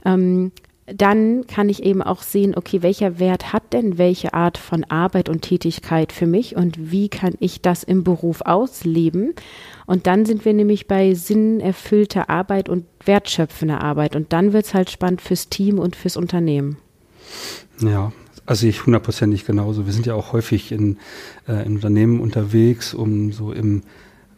Ähm, 0.05 0.51
dann 0.85 1.47
kann 1.47 1.69
ich 1.69 1.83
eben 1.83 2.01
auch 2.01 2.21
sehen, 2.21 2.55
okay, 2.57 2.81
welcher 2.81 3.17
Wert 3.17 3.53
hat 3.53 3.71
denn 3.71 3.97
welche 3.97 4.33
Art 4.33 4.57
von 4.57 4.83
Arbeit 4.83 5.29
und 5.29 5.41
Tätigkeit 5.41 6.11
für 6.11 6.27
mich 6.27 6.57
und 6.57 6.91
wie 6.91 7.07
kann 7.07 7.35
ich 7.39 7.61
das 7.61 7.83
im 7.83 8.03
Beruf 8.03 8.41
ausleben? 8.41 9.33
Und 9.85 10.07
dann 10.07 10.25
sind 10.25 10.43
wir 10.43 10.53
nämlich 10.53 10.87
bei 10.87 11.13
sinnerfüllter 11.13 12.29
Arbeit 12.29 12.67
und 12.67 12.85
wertschöpfender 13.05 13.81
Arbeit. 13.81 14.15
Und 14.15 14.33
dann 14.33 14.51
wird 14.51 14.65
es 14.65 14.73
halt 14.73 14.89
spannend 14.89 15.21
fürs 15.21 15.47
Team 15.47 15.79
und 15.79 15.95
fürs 15.95 16.17
Unternehmen. 16.17 16.77
Ja, 17.79 18.11
also 18.45 18.67
ich 18.67 18.85
hundertprozentig 18.85 19.45
genauso. 19.45 19.85
Wir 19.85 19.93
sind 19.93 20.05
ja 20.05 20.15
auch 20.15 20.33
häufig 20.33 20.71
in, 20.71 20.97
äh, 21.47 21.65
in 21.65 21.75
Unternehmen 21.75 22.19
unterwegs, 22.19 22.93
um 22.93 23.31
so 23.31 23.51
im 23.51 23.83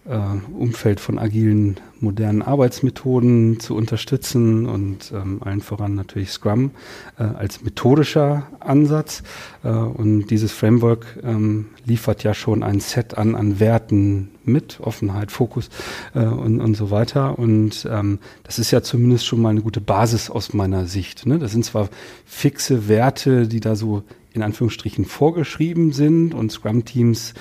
Umfeld 0.07 0.99
von 0.99 1.17
agilen, 1.17 1.77
modernen 1.99 2.43
Arbeitsmethoden 2.43 3.59
zu 3.59 3.75
unterstützen 3.75 4.67
und 4.67 5.11
ähm, 5.11 5.41
allen 5.43 5.61
voran 5.61 5.95
natürlich 5.95 6.31
Scrum 6.31 6.71
äh, 7.17 7.23
als 7.23 7.63
methodischer 7.63 8.47
Ansatz. 8.59 9.23
Äh, 9.63 9.69
und 9.69 10.27
dieses 10.27 10.51
Framework 10.51 11.17
ähm, 11.23 11.67
liefert 11.85 12.23
ja 12.23 12.35
schon 12.35 12.61
ein 12.61 12.79
Set 12.79 13.17
an, 13.17 13.33
an 13.33 13.59
Werten 13.59 14.29
mit, 14.43 14.79
Offenheit, 14.79 15.31
Fokus 15.31 15.69
äh, 16.13 16.19
und, 16.19 16.61
und 16.61 16.75
so 16.75 16.91
weiter. 16.91 17.39
Und 17.39 17.87
ähm, 17.89 18.19
das 18.43 18.59
ist 18.59 18.69
ja 18.69 18.83
zumindest 18.83 19.25
schon 19.25 19.41
mal 19.41 19.49
eine 19.49 19.61
gute 19.61 19.81
Basis 19.81 20.29
aus 20.29 20.53
meiner 20.53 20.85
Sicht. 20.85 21.25
Ne? 21.25 21.39
Das 21.39 21.51
sind 21.51 21.65
zwar 21.65 21.89
fixe 22.25 22.87
Werte, 22.87 23.47
die 23.47 23.59
da 23.59 23.75
so 23.75 24.03
in 24.33 24.43
Anführungsstrichen 24.43 25.05
vorgeschrieben 25.05 25.93
sind 25.93 26.33
und 26.33 26.51
Scrum-Teams 26.51 27.33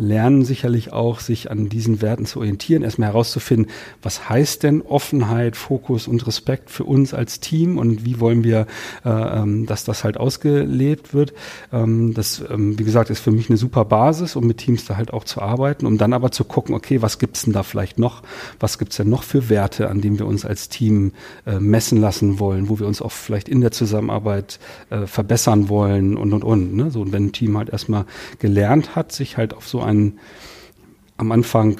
lernen 0.00 0.44
sicherlich 0.44 0.92
auch, 0.92 1.20
sich 1.20 1.50
an 1.50 1.68
diesen 1.68 2.00
Werten 2.00 2.24
zu 2.26 2.38
orientieren, 2.38 2.82
erstmal 2.82 3.10
herauszufinden, 3.10 3.70
was 4.02 4.28
heißt 4.28 4.62
denn 4.62 4.82
Offenheit, 4.82 5.56
Fokus 5.56 6.08
und 6.08 6.26
Respekt 6.26 6.70
für 6.70 6.84
uns 6.84 7.12
als 7.14 7.40
Team 7.40 7.78
und 7.78 8.04
wie 8.04 8.18
wollen 8.18 8.42
wir, 8.42 8.66
äh, 9.04 9.10
ähm, 9.10 9.66
dass 9.66 9.84
das 9.84 10.02
halt 10.02 10.16
ausgelebt 10.16 11.12
wird. 11.12 11.34
Ähm, 11.72 12.14
das, 12.14 12.42
ähm, 12.50 12.78
wie 12.78 12.84
gesagt, 12.84 13.10
ist 13.10 13.20
für 13.20 13.30
mich 13.30 13.50
eine 13.50 13.58
super 13.58 13.84
Basis, 13.84 14.36
um 14.36 14.46
mit 14.46 14.58
Teams 14.58 14.86
da 14.86 14.96
halt 14.96 15.12
auch 15.12 15.24
zu 15.24 15.42
arbeiten, 15.42 15.86
um 15.86 15.98
dann 15.98 16.12
aber 16.12 16.32
zu 16.32 16.44
gucken, 16.44 16.74
okay, 16.74 17.02
was 17.02 17.18
gibt's 17.18 17.42
denn 17.42 17.52
da 17.52 17.62
vielleicht 17.62 17.98
noch? 17.98 18.22
Was 18.58 18.78
gibt's 18.78 18.96
denn 18.96 19.08
noch 19.08 19.22
für 19.22 19.50
Werte, 19.50 19.90
an 19.90 20.00
denen 20.00 20.18
wir 20.18 20.26
uns 20.26 20.44
als 20.46 20.68
Team 20.70 21.12
äh, 21.46 21.60
messen 21.60 22.00
lassen 22.00 22.38
wollen, 22.38 22.68
wo 22.68 22.78
wir 22.78 22.86
uns 22.86 23.02
auch 23.02 23.12
vielleicht 23.12 23.48
in 23.48 23.60
der 23.60 23.70
Zusammenarbeit 23.70 24.58
äh, 24.88 25.06
verbessern 25.06 25.68
wollen 25.68 26.16
und 26.16 26.32
und 26.32 26.42
und. 26.42 26.74
Ne? 26.74 26.90
So, 26.90 27.02
und 27.02 27.12
wenn 27.12 27.26
ein 27.26 27.32
Team 27.32 27.58
halt 27.58 27.68
erstmal 27.68 28.06
gelernt 28.38 28.96
hat, 28.96 29.12
sich 29.12 29.36
halt 29.36 29.52
auf 29.52 29.68
so 29.68 29.80
ein 29.80 29.89
einen 29.90 30.18
am 31.16 31.32
Anfang 31.32 31.78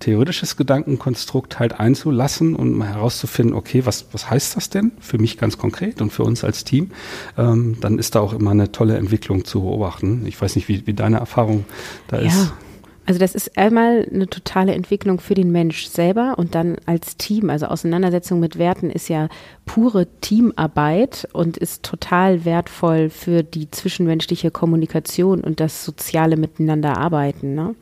theoretisches 0.00 0.56
Gedankenkonstrukt 0.56 1.58
halt 1.58 1.78
einzulassen 1.78 2.56
und 2.56 2.72
mal 2.76 2.88
herauszufinden, 2.88 3.54
okay, 3.54 3.84
was, 3.84 4.06
was 4.12 4.30
heißt 4.30 4.56
das 4.56 4.70
denn 4.70 4.92
für 4.98 5.18
mich 5.18 5.36
ganz 5.38 5.58
konkret 5.58 6.00
und 6.00 6.10
für 6.10 6.24
uns 6.24 6.42
als 6.42 6.64
Team, 6.64 6.90
ähm, 7.36 7.76
dann 7.80 7.98
ist 7.98 8.14
da 8.14 8.20
auch 8.20 8.32
immer 8.32 8.50
eine 8.50 8.72
tolle 8.72 8.96
Entwicklung 8.96 9.44
zu 9.44 9.60
beobachten. 9.60 10.24
Ich 10.26 10.40
weiß 10.40 10.56
nicht, 10.56 10.68
wie, 10.68 10.86
wie 10.86 10.94
deine 10.94 11.18
Erfahrung 11.18 11.66
da 12.08 12.18
ja. 12.18 12.26
ist. 12.28 12.52
Also 13.06 13.18
das 13.18 13.34
ist 13.34 13.56
einmal 13.58 14.06
eine 14.12 14.28
totale 14.28 14.72
Entwicklung 14.74 15.20
für 15.20 15.34
den 15.34 15.50
Mensch 15.50 15.86
selber 15.86 16.34
und 16.36 16.54
dann 16.54 16.76
als 16.86 17.16
Team. 17.16 17.50
Also 17.50 17.66
Auseinandersetzung 17.66 18.40
mit 18.40 18.58
Werten 18.58 18.90
ist 18.90 19.08
ja 19.08 19.28
pure 19.66 20.06
Teamarbeit 20.20 21.28
und 21.32 21.56
ist 21.56 21.82
total 21.82 22.44
wertvoll 22.44 23.10
für 23.10 23.42
die 23.42 23.70
zwischenmenschliche 23.70 24.50
Kommunikation 24.50 25.40
und 25.40 25.60
das 25.60 25.84
soziale 25.84 26.36
Miteinander 26.36 26.98
arbeiten. 26.98 27.54
Ne? 27.54 27.74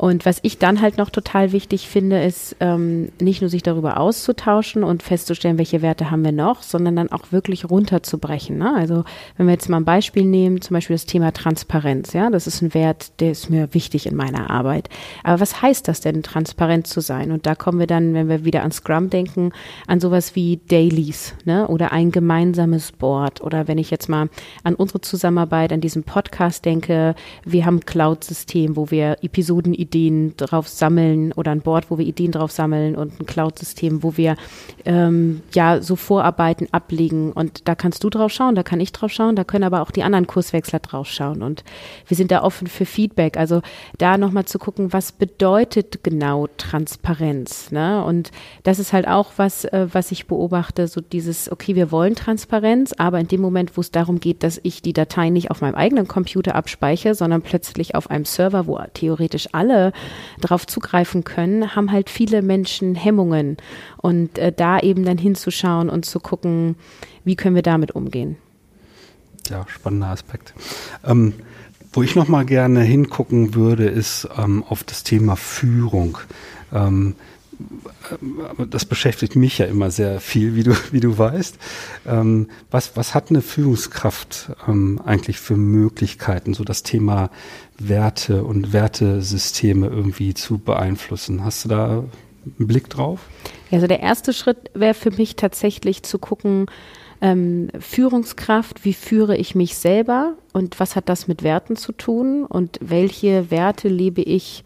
Und 0.00 0.24
was 0.24 0.38
ich 0.40 0.56
dann 0.56 0.80
halt 0.80 0.96
noch 0.96 1.10
total 1.10 1.52
wichtig 1.52 1.86
finde, 1.86 2.22
ist 2.22 2.56
ähm, 2.60 3.12
nicht 3.20 3.42
nur 3.42 3.50
sich 3.50 3.62
darüber 3.62 4.00
auszutauschen 4.00 4.82
und 4.82 5.02
festzustellen, 5.02 5.58
welche 5.58 5.82
Werte 5.82 6.10
haben 6.10 6.24
wir 6.24 6.32
noch, 6.32 6.62
sondern 6.62 6.96
dann 6.96 7.12
auch 7.12 7.32
wirklich 7.32 7.68
runterzubrechen. 7.68 8.56
Ne? 8.56 8.74
Also 8.74 9.04
wenn 9.36 9.46
wir 9.46 9.52
jetzt 9.52 9.68
mal 9.68 9.76
ein 9.76 9.84
Beispiel 9.84 10.24
nehmen, 10.24 10.62
zum 10.62 10.72
Beispiel 10.72 10.94
das 10.94 11.04
Thema 11.04 11.34
Transparenz, 11.34 12.14
ja, 12.14 12.30
das 12.30 12.46
ist 12.46 12.62
ein 12.62 12.72
Wert, 12.72 13.20
der 13.20 13.32
ist 13.32 13.50
mir 13.50 13.74
wichtig 13.74 14.06
in 14.06 14.16
meiner 14.16 14.48
Arbeit. 14.48 14.88
Aber 15.22 15.38
was 15.38 15.60
heißt 15.60 15.86
das 15.86 16.00
denn, 16.00 16.22
transparent 16.22 16.86
zu 16.86 17.02
sein? 17.02 17.30
Und 17.30 17.44
da 17.44 17.54
kommen 17.54 17.78
wir 17.78 17.86
dann, 17.86 18.14
wenn 18.14 18.30
wir 18.30 18.46
wieder 18.46 18.62
an 18.62 18.72
Scrum 18.72 19.10
denken, 19.10 19.52
an 19.86 20.00
sowas 20.00 20.34
wie 20.34 20.60
Dailies, 20.66 21.34
ne? 21.44 21.68
Oder 21.68 21.92
ein 21.92 22.10
gemeinsames 22.10 22.92
Board. 22.92 23.42
Oder 23.42 23.68
wenn 23.68 23.76
ich 23.76 23.90
jetzt 23.90 24.08
mal 24.08 24.30
an 24.64 24.76
unsere 24.76 25.02
Zusammenarbeit, 25.02 25.74
an 25.74 25.82
diesem 25.82 26.04
Podcast 26.04 26.64
denke, 26.64 27.14
wir 27.44 27.66
haben 27.66 27.76
ein 27.76 27.84
Cloud-System, 27.84 28.76
wo 28.76 28.90
wir 28.90 29.18
Episoden 29.20 29.74
Ideen 29.90 30.36
drauf 30.36 30.68
sammeln 30.68 31.32
oder 31.32 31.50
ein 31.50 31.62
Board, 31.62 31.90
wo 31.90 31.98
wir 31.98 32.06
Ideen 32.06 32.30
drauf 32.30 32.52
sammeln 32.52 32.94
und 32.94 33.20
ein 33.20 33.26
Cloud-System, 33.26 34.04
wo 34.04 34.16
wir 34.16 34.36
ähm, 34.84 35.42
ja 35.52 35.82
so 35.82 35.96
Vorarbeiten 35.96 36.68
ablegen. 36.70 37.32
Und 37.32 37.66
da 37.66 37.74
kannst 37.74 38.04
du 38.04 38.10
drauf 38.10 38.30
schauen, 38.30 38.54
da 38.54 38.62
kann 38.62 38.78
ich 38.78 38.92
drauf 38.92 39.10
schauen, 39.10 39.34
da 39.34 39.42
können 39.42 39.64
aber 39.64 39.82
auch 39.82 39.90
die 39.90 40.04
anderen 40.04 40.28
Kurswechsler 40.28 40.78
drauf 40.78 41.08
schauen. 41.08 41.42
Und 41.42 41.64
wir 42.06 42.16
sind 42.16 42.30
da 42.30 42.42
offen 42.42 42.68
für 42.68 42.86
Feedback. 42.86 43.36
Also 43.36 43.62
da 43.98 44.16
nochmal 44.16 44.44
zu 44.44 44.60
gucken, 44.60 44.92
was 44.92 45.10
bedeutet 45.10 46.04
genau 46.04 46.46
Transparenz. 46.56 47.72
Ne? 47.72 48.04
Und 48.04 48.30
das 48.62 48.78
ist 48.78 48.92
halt 48.92 49.08
auch 49.08 49.32
was, 49.36 49.64
äh, 49.64 49.88
was 49.92 50.12
ich 50.12 50.26
beobachte, 50.26 50.86
so 50.86 51.00
dieses, 51.00 51.50
okay, 51.50 51.74
wir 51.74 51.90
wollen 51.90 52.14
Transparenz, 52.14 52.92
aber 52.96 53.18
in 53.18 53.26
dem 53.26 53.40
Moment, 53.40 53.76
wo 53.76 53.80
es 53.80 53.90
darum 53.90 54.20
geht, 54.20 54.44
dass 54.44 54.60
ich 54.62 54.82
die 54.82 54.92
Datei 54.92 55.30
nicht 55.30 55.50
auf 55.50 55.62
meinem 55.62 55.74
eigenen 55.74 56.06
Computer 56.06 56.54
abspeichere, 56.54 57.16
sondern 57.16 57.42
plötzlich 57.42 57.96
auf 57.96 58.08
einem 58.08 58.24
Server, 58.24 58.68
wo 58.68 58.78
theoretisch 58.94 59.48
alle 59.52 59.79
darauf 60.40 60.66
zugreifen 60.66 61.24
können, 61.24 61.74
haben 61.74 61.90
halt 61.92 62.10
viele 62.10 62.42
Menschen 62.42 62.94
Hemmungen. 62.94 63.56
Und 63.96 64.38
äh, 64.38 64.52
da 64.52 64.78
eben 64.80 65.04
dann 65.04 65.18
hinzuschauen 65.18 65.88
und 65.88 66.04
zu 66.04 66.20
gucken, 66.20 66.76
wie 67.24 67.36
können 67.36 67.54
wir 67.54 67.62
damit 67.62 67.92
umgehen. 67.92 68.36
Ja, 69.48 69.64
spannender 69.68 70.08
Aspekt. 70.08 70.54
Ähm, 71.04 71.34
wo 71.92 72.02
ich 72.02 72.14
noch 72.14 72.28
mal 72.28 72.44
gerne 72.44 72.82
hingucken 72.82 73.54
würde, 73.54 73.86
ist 73.86 74.28
ähm, 74.38 74.62
auf 74.68 74.84
das 74.84 75.02
Thema 75.02 75.36
Führung. 75.36 76.18
Ähm, 76.72 77.16
das 78.70 78.84
beschäftigt 78.84 79.36
mich 79.36 79.58
ja 79.58 79.66
immer 79.66 79.90
sehr 79.90 80.20
viel, 80.20 80.54
wie 80.54 80.62
du, 80.62 80.74
wie 80.90 81.00
du 81.00 81.16
weißt. 81.16 81.58
Ähm, 82.06 82.48
was, 82.70 82.96
was 82.96 83.14
hat 83.14 83.30
eine 83.30 83.42
Führungskraft 83.42 84.52
ähm, 84.66 85.00
eigentlich 85.04 85.38
für 85.38 85.56
Möglichkeiten, 85.56 86.54
so 86.54 86.64
das 86.64 86.82
Thema 86.82 87.30
Werte 87.78 88.44
und 88.44 88.72
Wertesysteme 88.72 89.88
irgendwie 89.88 90.34
zu 90.34 90.58
beeinflussen? 90.58 91.44
Hast 91.44 91.64
du 91.64 91.68
da 91.68 92.04
einen 92.44 92.66
Blick 92.66 92.88
drauf? 92.90 93.20
Also 93.70 93.86
der 93.86 94.00
erste 94.00 94.32
Schritt 94.32 94.70
wäre 94.74 94.94
für 94.94 95.10
mich 95.10 95.36
tatsächlich 95.36 96.02
zu 96.02 96.18
gucken, 96.18 96.66
ähm, 97.20 97.68
Führungskraft, 97.78 98.84
wie 98.84 98.94
führe 98.94 99.36
ich 99.36 99.54
mich 99.54 99.76
selber 99.76 100.34
und 100.52 100.80
was 100.80 100.96
hat 100.96 101.08
das 101.08 101.28
mit 101.28 101.42
Werten 101.42 101.76
zu 101.76 101.92
tun 101.92 102.44
und 102.46 102.78
welche 102.80 103.50
Werte 103.50 103.88
lebe 103.88 104.22
ich 104.22 104.64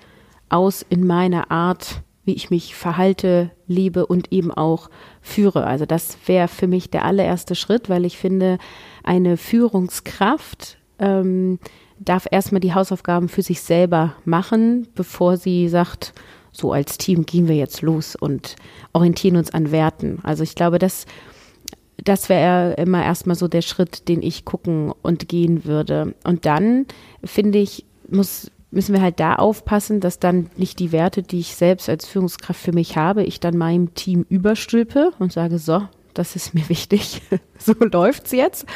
aus 0.49 0.87
in 0.89 1.07
meiner 1.07 1.51
Art, 1.51 2.03
wie 2.25 2.35
ich 2.35 2.51
mich 2.51 2.75
verhalte, 2.75 3.51
lebe 3.67 4.07
und 4.07 4.33
eben 4.33 4.51
auch 4.51 4.89
führe. 5.21 5.67
Also 5.67 5.87
das 5.87 6.17
wäre 6.27 6.49
für 6.49 6.67
mich 6.67 6.91
der 6.91 7.05
allererste 7.05 7.55
Schritt, 7.55 7.89
weil 7.89 8.05
ich 8.05 8.19
finde, 8.19 8.59
eine 9.03 9.37
Führungskraft 9.37 10.79
ähm, 10.99 11.59
darf 11.99 12.27
erstmal 12.31 12.61
die 12.61 12.75
Hausaufgaben 12.75 13.29
für 13.29 13.43
sich 13.43 13.61
selber 13.61 14.15
machen, 14.25 14.89
bevor 14.95 15.37
sie 15.37 15.69
sagt, 15.69 16.15
so 16.53 16.73
als 16.73 16.99
Team 16.99 17.27
gehen 17.27 17.49
wir 17.49 17.57
jetzt 17.57 17.83
los 17.83 18.17
und 18.17 18.57
orientieren 18.93 19.37
uns 19.37 19.53
an 19.53 19.73
Werten. 19.73 20.21
Also 20.23 20.45
ich 20.45 20.55
glaube, 20.55 20.79
das, 20.79 21.07
das 22.03 22.29
wäre 22.29 22.75
immer 22.75 23.05
erstmal 23.05 23.37
so 23.37 23.49
der 23.49 23.63
Schritt, 23.63 24.09
den 24.09 24.23
ich 24.23 24.45
gucken 24.45 24.93
und 25.03 25.29
gehen 25.29 25.65
würde. 25.65 26.15
Und 26.23 26.47
dann 26.47 26.87
finde 27.25 27.59
ich, 27.59 27.85
muss 28.09 28.51
müssen 28.75 28.95
wir 28.95 29.03
halt 29.03 29.21
da 29.21 29.37
aufpassen, 29.37 30.01
dass 30.01 30.19
dann 30.19 30.51
nicht 30.57 30.79
die 30.79 30.93
Werte, 30.93 31.23
die 31.23 31.41
ich 31.41 31.57
selbst 31.57 31.89
als 31.89 32.07
Führungskraft 32.07 32.61
für 32.61 32.73
mich 32.73 32.97
habe, 32.97 33.25
ich 33.25 33.41
dann 33.41 33.57
meinem 33.57 33.95
Team 33.95 34.27
überstülpe 34.29 35.13
und 35.19 35.33
sage, 35.33 35.59
so, 35.59 35.83
das 36.15 36.37
ist 36.37 36.55
mir 36.55 36.69
wichtig, 36.69 37.23
so 37.59 37.75
läuft's 37.79 38.33
jetzt, 38.33 38.67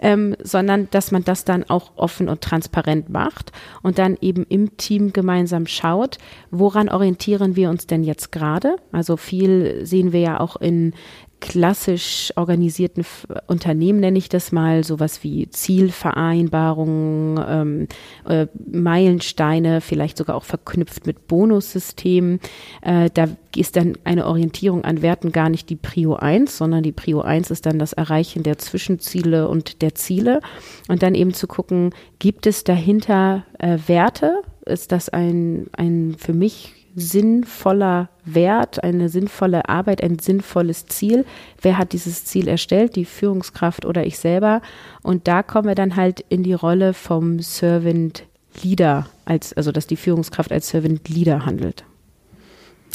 ähm, 0.00 0.36
sondern 0.42 0.88
dass 0.90 1.10
man 1.10 1.24
das 1.24 1.44
dann 1.44 1.64
auch 1.64 1.92
offen 1.96 2.28
und 2.28 2.40
transparent 2.42 3.08
macht 3.08 3.52
und 3.82 3.98
dann 3.98 4.18
eben 4.20 4.44
im 4.48 4.76
Team 4.76 5.12
gemeinsam 5.12 5.66
schaut, 5.66 6.18
woran 6.50 6.88
orientieren 6.88 7.56
wir 7.56 7.70
uns 7.70 7.86
denn 7.86 8.02
jetzt 8.02 8.32
gerade? 8.32 8.76
Also 8.92 9.16
viel 9.16 9.86
sehen 9.86 10.12
wir 10.12 10.20
ja 10.20 10.40
auch 10.40 10.56
in 10.56 10.94
klassisch 11.40 12.32
organisierten 12.36 13.04
Unternehmen, 13.46 14.00
nenne 14.00 14.18
ich 14.18 14.28
das 14.28 14.52
mal, 14.52 14.84
sowas 14.84 15.24
wie 15.24 15.48
Zielvereinbarungen, 15.50 17.40
ähm, 17.48 17.88
äh, 18.28 18.46
Meilensteine, 18.70 19.80
vielleicht 19.80 20.18
sogar 20.18 20.36
auch 20.36 20.44
verknüpft 20.44 21.06
mit 21.06 21.26
Bonussystemen. 21.26 22.40
Äh, 22.82 23.10
da 23.12 23.28
ist 23.56 23.76
dann 23.76 23.94
eine 24.04 24.26
Orientierung 24.26 24.84
an 24.84 25.02
Werten 25.02 25.32
gar 25.32 25.48
nicht 25.48 25.70
die 25.70 25.76
Prio 25.76 26.14
1, 26.14 26.56
sondern 26.56 26.82
die 26.82 26.92
Prio 26.92 27.20
1 27.20 27.50
ist 27.50 27.66
dann 27.66 27.78
das 27.78 27.92
Erreichen 27.92 28.42
der 28.42 28.58
Zwischenziele 28.58 29.48
und 29.48 29.82
der 29.82 29.94
Ziele. 29.94 30.40
Und 30.88 31.02
dann 31.02 31.14
eben 31.14 31.34
zu 31.34 31.46
gucken, 31.46 31.94
gibt 32.18 32.46
es 32.46 32.64
dahinter 32.64 33.44
äh, 33.58 33.78
Werte? 33.86 34.42
Ist 34.70 34.92
das 34.92 35.08
ein, 35.08 35.66
ein 35.76 36.16
für 36.18 36.32
mich 36.32 36.74
sinnvoller 36.94 38.08
Wert, 38.24 38.82
eine 38.82 39.08
sinnvolle 39.08 39.68
Arbeit, 39.68 40.02
ein 40.02 40.18
sinnvolles 40.18 40.86
Ziel. 40.86 41.24
Wer 41.60 41.78
hat 41.78 41.92
dieses 41.92 42.24
Ziel 42.24 42.48
erstellt? 42.48 42.96
Die 42.96 43.04
Führungskraft 43.04 43.84
oder 43.84 44.04
ich 44.06 44.18
selber? 44.18 44.60
Und 45.02 45.28
da 45.28 45.42
kommen 45.42 45.68
wir 45.68 45.74
dann 45.74 45.96
halt 45.96 46.24
in 46.28 46.42
die 46.42 46.54
Rolle 46.54 46.94
vom 46.94 47.40
Servant 47.40 48.24
Leader, 48.62 49.06
als, 49.24 49.52
also 49.52 49.72
dass 49.72 49.86
die 49.86 49.96
Führungskraft 49.96 50.52
als 50.52 50.68
Servant 50.68 51.08
Leader 51.08 51.46
handelt. 51.46 51.84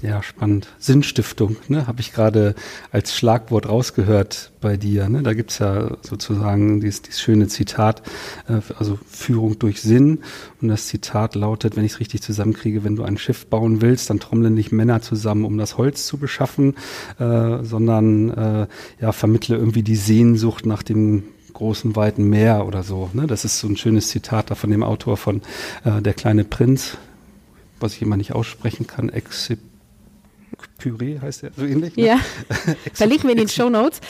Ja, 0.06 0.22
spannend. 0.22 0.68
Sinnstiftung, 0.78 1.56
ne, 1.68 1.88
habe 1.88 2.00
ich 2.00 2.14
gerade 2.14 2.54
als 2.92 3.16
Schlagwort 3.16 3.68
rausgehört 3.68 4.52
bei 4.62 4.78
dir. 4.78 5.10
Ne? 5.10 5.24
Da 5.24 5.34
gibt's 5.34 5.58
ja 5.58 5.98
sozusagen 6.04 6.80
dieses, 6.80 7.02
dieses 7.02 7.20
schöne 7.20 7.48
Zitat, 7.48 8.04
äh, 8.48 8.62
also 8.78 9.00
Führung 9.10 9.58
durch 9.58 9.82
Sinn. 9.82 10.20
Und 10.62 10.68
das 10.68 10.86
Zitat 10.86 11.34
lautet, 11.34 11.76
wenn 11.76 11.86
ich 11.86 11.94
es 11.94 12.00
richtig 12.00 12.22
zusammenkriege, 12.22 12.84
wenn 12.84 12.96
du 12.96 13.02
ein 13.02 13.18
Schiff 13.18 13.48
bauen 13.48 13.82
willst, 13.82 14.12
dann 14.12 14.20
trommeln 14.20 14.54
nicht 14.54 14.72
Männer 14.72 15.02
zusammen, 15.02 15.44
um 15.44 15.58
das 15.58 15.80
Holz 15.80 16.06
zu 16.06 16.18
beschaffen, 16.18 16.76
äh, 17.18 17.64
sondern 17.64 18.30
äh, 18.30 18.68
ja, 19.02 19.12
vermittle 19.12 19.58
irgendwie 19.58 19.84
die 19.84 19.96
Sehnsucht 19.96 20.68
nach 20.68 20.84
dem 20.84 21.24
großen, 21.54 21.96
weiten 21.96 22.30
Meer 22.30 22.68
oder 22.68 22.84
so. 22.84 23.10
Ne? 23.14 23.26
Das 23.26 23.44
ist 23.44 23.60
so 23.60 23.68
ein 23.68 23.78
schönes 23.78 24.10
Zitat 24.10 24.52
da 24.52 24.56
von 24.56 24.70
dem 24.70 24.84
Autor 24.84 25.18
von 25.18 25.42
äh, 25.84 26.00
Der 26.00 26.14
kleine 26.14 26.44
Prinz, 26.44 26.96
was 27.80 27.96
ich 27.96 28.04
immer 28.04 28.18
nicht 28.18 28.34
aussprechen 28.34 28.86
kann, 28.86 29.10
Exip 29.10 29.58
Püree 30.78 31.20
heißt 31.20 31.44
der, 31.44 31.52
so 31.56 31.64
ähnlich. 31.64 31.96
Ne? 31.96 32.06
Ja. 32.06 32.20
Verlinken 32.94 33.30
wir 33.30 33.32
in 33.32 33.38
den 33.38 33.48
Show 33.48 33.70
Notes. 33.70 34.02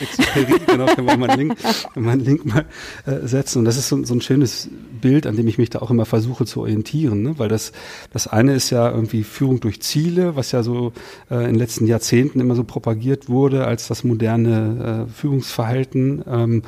genau, 0.66 0.88
können 0.88 1.08
wir 1.08 1.18
mal 1.18 1.30
einen 1.30 1.50
Link, 1.50 1.58
mal, 1.96 2.12
einen 2.12 2.22
Link 2.22 2.46
mal 2.46 2.66
äh, 3.06 3.28
setzen. 3.28 3.60
Und 3.60 3.66
das 3.66 3.78
ist 3.78 3.88
so, 3.88 4.04
so, 4.04 4.16
ein 4.16 4.22
schönes 4.22 4.70
Bild, 5.00 5.28
an 5.28 5.36
dem 5.36 5.48
ich 5.48 5.58
mich 5.58 5.70
da 5.70 5.80
auch 5.80 5.92
immer 5.92 6.06
versuche 6.06 6.46
zu 6.46 6.62
orientieren. 6.62 7.22
Ne? 7.22 7.38
Weil 7.38 7.50
das, 7.50 7.72
das 8.12 8.28
eine 8.28 8.56
ist 8.56 8.72
ja 8.72 8.90
irgendwie 8.90 9.24
Führung 9.24 9.60
durch 9.60 9.82
Ziele, 9.82 10.36
was 10.36 10.52
ja 10.52 10.64
so 10.64 10.92
äh, 11.30 11.36
in 11.36 11.52
den 11.52 11.56
letzten 11.56 11.86
Jahrzehnten 11.86 12.40
immer 12.40 12.56
so 12.56 12.64
propagiert 12.64 13.30
wurde 13.30 13.68
als 13.68 13.88
das 13.88 14.04
moderne 14.04 15.06
äh, 15.08 15.12
Führungsverhalten. 15.14 16.24
Ähm, 16.28 16.64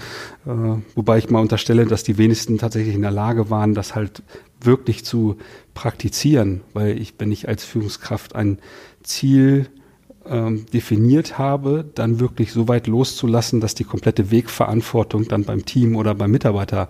äh, 0.45 0.49
wobei 0.95 1.17
ich 1.17 1.29
mal 1.31 1.39
unterstelle, 1.39 1.85
dass 1.85 2.03
die 2.03 2.19
wenigsten 2.19 2.59
tatsächlich 2.59 2.93
in 2.93 3.01
der 3.01 3.11
Lage 3.11 3.49
waren, 3.49 3.73
das 3.73 3.95
halt 3.95 4.21
wirklich 4.61 5.03
zu 5.03 5.37
praktizieren. 5.73 6.61
Weil 6.73 6.99
ich, 7.01 7.15
wenn 7.17 7.31
ich 7.31 7.47
als 7.47 7.63
Führungskraft 7.65 8.35
ein 8.35 8.59
Ziel 9.03 9.67
ähm, 10.29 10.65
definiert 10.73 11.37
habe, 11.37 11.85
dann 11.95 12.19
wirklich 12.19 12.53
so 12.53 12.67
weit 12.67 12.87
loszulassen, 12.87 13.59
dass 13.59 13.75
die 13.75 13.83
komplette 13.83 14.31
Wegverantwortung 14.31 15.27
dann 15.27 15.43
beim 15.43 15.65
Team 15.65 15.95
oder 15.95 16.15
beim 16.15 16.31
Mitarbeiter 16.31 16.89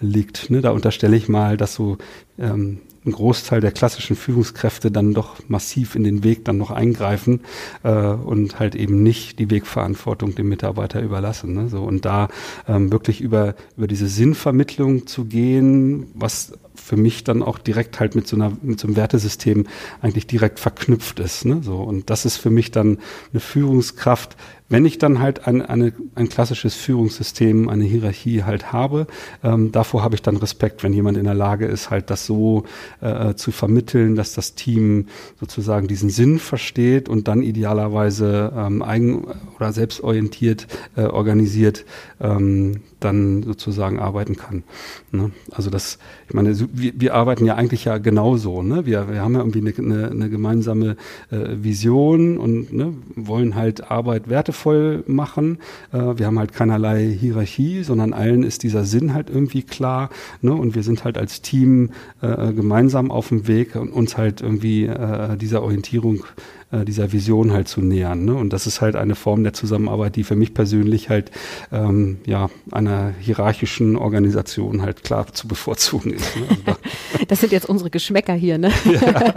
liegt. 0.00 0.50
Ne, 0.50 0.60
da 0.60 0.70
unterstelle 0.70 1.16
ich 1.16 1.28
mal, 1.28 1.56
dass 1.56 1.74
so 1.74 1.98
ähm, 2.38 2.80
ein 3.08 3.12
Großteil 3.12 3.60
der 3.60 3.72
klassischen 3.72 4.16
Führungskräfte 4.16 4.90
dann 4.90 5.14
doch 5.14 5.36
massiv 5.48 5.94
in 5.94 6.04
den 6.04 6.24
Weg 6.24 6.44
dann 6.44 6.58
noch 6.58 6.70
eingreifen 6.70 7.40
äh, 7.82 7.90
und 7.90 8.58
halt 8.58 8.74
eben 8.74 9.02
nicht 9.02 9.38
die 9.38 9.50
Wegverantwortung 9.50 10.34
dem 10.34 10.48
Mitarbeiter 10.48 11.00
überlassen. 11.02 11.54
Ne? 11.54 11.68
So, 11.68 11.82
und 11.82 12.04
da 12.04 12.28
ähm, 12.66 12.92
wirklich 12.92 13.20
über, 13.20 13.54
über 13.76 13.86
diese 13.86 14.08
Sinnvermittlung 14.08 15.06
zu 15.06 15.24
gehen, 15.24 16.08
was 16.14 16.52
für 16.88 16.96
mich 16.96 17.22
dann 17.22 17.42
auch 17.42 17.58
direkt 17.58 18.00
halt 18.00 18.14
mit 18.14 18.26
so 18.26 18.34
einer 18.34 18.56
mit 18.62 18.80
so 18.80 18.88
einem 18.88 18.96
Wertesystem 18.96 19.66
eigentlich 20.00 20.26
direkt 20.26 20.58
verknüpft 20.58 21.20
ist. 21.20 21.44
Ne? 21.44 21.60
So 21.62 21.76
und 21.76 22.08
das 22.08 22.24
ist 22.24 22.38
für 22.38 22.48
mich 22.48 22.70
dann 22.70 22.98
eine 23.30 23.40
Führungskraft, 23.40 24.36
wenn 24.70 24.84
ich 24.84 24.98
dann 24.98 25.20
halt 25.20 25.46
ein, 25.46 25.62
eine, 25.62 25.92
ein 26.14 26.28
klassisches 26.28 26.74
Führungssystem, 26.74 27.68
eine 27.68 27.84
Hierarchie 27.84 28.42
halt 28.44 28.72
habe, 28.72 29.06
ähm, 29.42 29.72
davor 29.72 30.02
habe 30.02 30.14
ich 30.14 30.22
dann 30.22 30.36
Respekt, 30.36 30.82
wenn 30.82 30.92
jemand 30.92 31.16
in 31.16 31.24
der 31.24 31.34
Lage 31.34 31.66
ist, 31.66 31.90
halt 31.90 32.10
das 32.10 32.26
so 32.26 32.64
äh, 33.00 33.34
zu 33.34 33.50
vermitteln, 33.50 34.14
dass 34.14 34.34
das 34.34 34.54
Team 34.54 35.06
sozusagen 35.40 35.88
diesen 35.88 36.10
Sinn 36.10 36.38
versteht 36.38 37.08
und 37.08 37.28
dann 37.28 37.42
idealerweise 37.42 38.52
ähm, 38.54 38.82
eigen- 38.82 39.26
oder 39.56 39.72
selbstorientiert 39.72 40.66
äh, 40.96 41.02
organisiert 41.02 41.86
ähm, 42.20 42.82
dann 43.00 43.42
sozusagen 43.44 43.98
arbeiten 43.98 44.36
kann. 44.36 44.64
Ne? 45.12 45.30
Also 45.50 45.70
das, 45.70 45.98
ich 46.28 46.34
meine, 46.34 46.54
wir, 46.80 46.92
wir 46.96 47.14
arbeiten 47.14 47.44
ja 47.44 47.54
eigentlich 47.54 47.84
ja 47.84 47.98
genauso. 47.98 48.62
Ne? 48.62 48.86
Wir, 48.86 49.08
wir 49.10 49.20
haben 49.20 49.34
ja 49.34 49.40
irgendwie 49.40 49.60
eine, 49.60 49.74
eine, 49.76 50.10
eine 50.10 50.30
gemeinsame 50.30 50.96
äh, 51.30 51.36
Vision 51.62 52.38
und 52.38 52.72
ne, 52.72 52.94
wollen 53.14 53.54
halt 53.54 53.90
Arbeit 53.90 54.28
wertevoll 54.28 55.04
machen. 55.06 55.58
Äh, 55.92 56.18
wir 56.18 56.26
haben 56.26 56.38
halt 56.38 56.52
keinerlei 56.52 57.06
Hierarchie, 57.08 57.82
sondern 57.82 58.12
allen 58.12 58.42
ist 58.42 58.62
dieser 58.62 58.84
Sinn 58.84 59.14
halt 59.14 59.30
irgendwie 59.30 59.62
klar. 59.62 60.10
Ne? 60.42 60.52
Und 60.52 60.74
wir 60.74 60.82
sind 60.82 61.04
halt 61.04 61.18
als 61.18 61.42
Team 61.42 61.90
äh, 62.20 62.52
gemeinsam 62.52 63.10
auf 63.10 63.28
dem 63.28 63.46
Weg 63.46 63.76
und 63.76 63.92
uns 63.92 64.16
halt 64.16 64.40
irgendwie 64.40 64.86
äh, 64.86 65.36
dieser 65.36 65.62
Orientierung 65.62 66.24
äh, 66.70 66.84
dieser 66.84 67.12
Vision 67.12 67.52
halt 67.52 67.66
zu 67.66 67.80
nähern. 67.80 68.24
Ne? 68.24 68.34
Und 68.34 68.52
das 68.52 68.66
ist 68.66 68.80
halt 68.80 68.94
eine 68.94 69.14
Form 69.14 69.42
der 69.42 69.54
Zusammenarbeit, 69.54 70.16
die 70.16 70.24
für 70.24 70.36
mich 70.36 70.52
persönlich 70.52 71.08
halt 71.08 71.30
ähm, 71.72 72.18
ja 72.26 72.50
einer 72.70 73.12
hierarchischen 73.18 73.96
Organisation 73.96 74.82
halt 74.82 75.02
klar 75.02 75.32
zu 75.32 75.48
bevorzugen 75.48 76.12
ist. 76.12 76.36
Ne? 76.36 76.42
Also 76.48 76.62
da 76.66 76.76
das 77.28 77.40
sind 77.40 77.52
jetzt 77.52 77.68
unsere 77.68 77.90
Geschmäcker 77.90 78.34
hier, 78.34 78.58
ne? 78.58 78.70
Ja, 78.88 79.12
genau. 79.12 79.32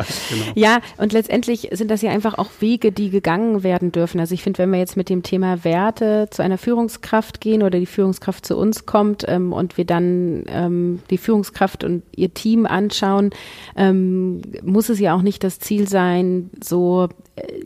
ja, 0.56 0.80
und 0.98 1.14
letztendlich 1.14 1.70
sind 1.72 1.92
das 1.92 2.02
ja 2.02 2.12
einfach 2.12 2.38
auch 2.38 2.50
Wege, 2.60 2.92
die 2.92 3.10
gegangen 3.10 3.64
werden 3.64 3.92
dürfen. 3.92 4.20
Also 4.20 4.34
ich 4.34 4.44
finde, 4.44 4.60
wenn 4.60 4.72
wir 4.72 4.80
jetzt 4.80 4.98
mit 4.98 5.10
dem 5.10 5.24
Thema 5.24 5.64
Werte 5.64 6.28
zu 6.32 6.42
einer 6.42 6.58
Führungskraft 6.58 7.42
gehen 7.42 7.64
oder 7.64 7.80
die 7.80 7.86
Führungskraft 7.86 8.46
zu 8.46 8.58
uns 8.58 8.86
kommt 8.86 9.26
ähm, 9.28 9.54
und 9.54 9.78
wir 9.78 9.86
dann 9.86 10.44
ähm, 10.48 11.00
die 11.10 11.18
Führungskraft 11.18 11.84
und 11.84 12.04
ihr 12.16 12.34
Team 12.34 12.66
anschauen, 12.66 13.32
ähm, 13.76 14.42
muss 14.64 14.90
es 14.90 15.00
ja 15.00 15.14
auch 15.14 15.22
nicht 15.22 15.44
das 15.44 15.60
Ziel 15.60 15.88
sein, 15.88 16.50
so 16.64 17.10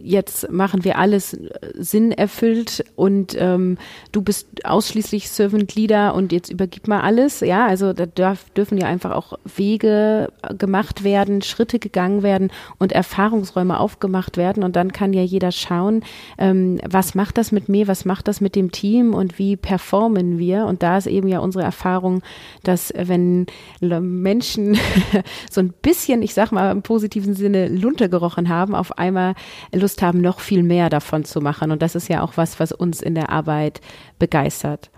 jetzt 0.01 0.51
machen 0.51 0.83
wir 0.83 0.97
alles 0.97 1.33
äh, 1.33 1.49
Sinn 1.73 2.11
erfüllt 2.11 2.85
und 2.95 3.35
ähm, 3.39 3.77
du 4.11 4.21
bist 4.21 4.65
ausschließlich 4.65 5.29
Servant 5.29 5.75
Leader 5.75 6.13
und 6.15 6.31
jetzt 6.31 6.51
übergib 6.51 6.87
mal 6.87 7.01
alles. 7.01 7.39
Ja, 7.39 7.65
also 7.65 7.93
da 7.93 8.05
darf, 8.05 8.49
dürfen 8.51 8.77
ja 8.77 8.87
einfach 8.87 9.11
auch 9.11 9.33
Wege 9.55 10.31
äh, 10.41 10.53
gemacht 10.55 11.03
werden, 11.03 11.41
Schritte 11.41 11.79
gegangen 11.79 12.23
werden 12.23 12.51
und 12.77 12.91
Erfahrungsräume 12.91 13.79
aufgemacht 13.79 14.37
werden 14.37 14.63
und 14.63 14.75
dann 14.75 14.91
kann 14.91 15.13
ja 15.13 15.23
jeder 15.23 15.51
schauen, 15.51 16.03
ähm, 16.37 16.79
was 16.87 17.15
macht 17.15 17.37
das 17.37 17.51
mit 17.51 17.69
mir, 17.69 17.87
was 17.87 18.05
macht 18.05 18.27
das 18.27 18.41
mit 18.41 18.55
dem 18.55 18.71
Team 18.71 19.13
und 19.13 19.39
wie 19.39 19.55
performen 19.55 20.37
wir. 20.37 20.65
Und 20.65 20.83
da 20.83 20.97
ist 20.97 21.07
eben 21.07 21.27
ja 21.27 21.39
unsere 21.39 21.63
Erfahrung, 21.63 22.21
dass 22.63 22.93
wenn 22.95 23.47
Menschen 23.81 24.77
so 25.49 25.61
ein 25.61 25.73
bisschen, 25.81 26.21
ich 26.21 26.33
sag 26.33 26.51
mal 26.51 26.71
im 26.71 26.81
positiven 26.81 27.33
Sinne, 27.33 27.67
Lunte 27.67 28.09
gerochen 28.09 28.49
haben, 28.49 28.75
auf 28.75 28.97
einmal 28.97 29.35
Lust 29.73 30.01
haben, 30.01 30.21
noch 30.21 30.39
viel 30.39 30.63
mehr 30.63 30.89
davon 30.89 31.25
zu 31.25 31.41
machen. 31.41 31.71
Und 31.71 31.81
das 31.81 31.95
ist 31.95 32.09
ja 32.09 32.21
auch 32.21 32.33
was, 32.35 32.59
was 32.59 32.71
uns 32.71 33.01
in 33.01 33.15
der 33.15 33.29
Arbeit 33.29 33.81
begeistert. 34.19 34.89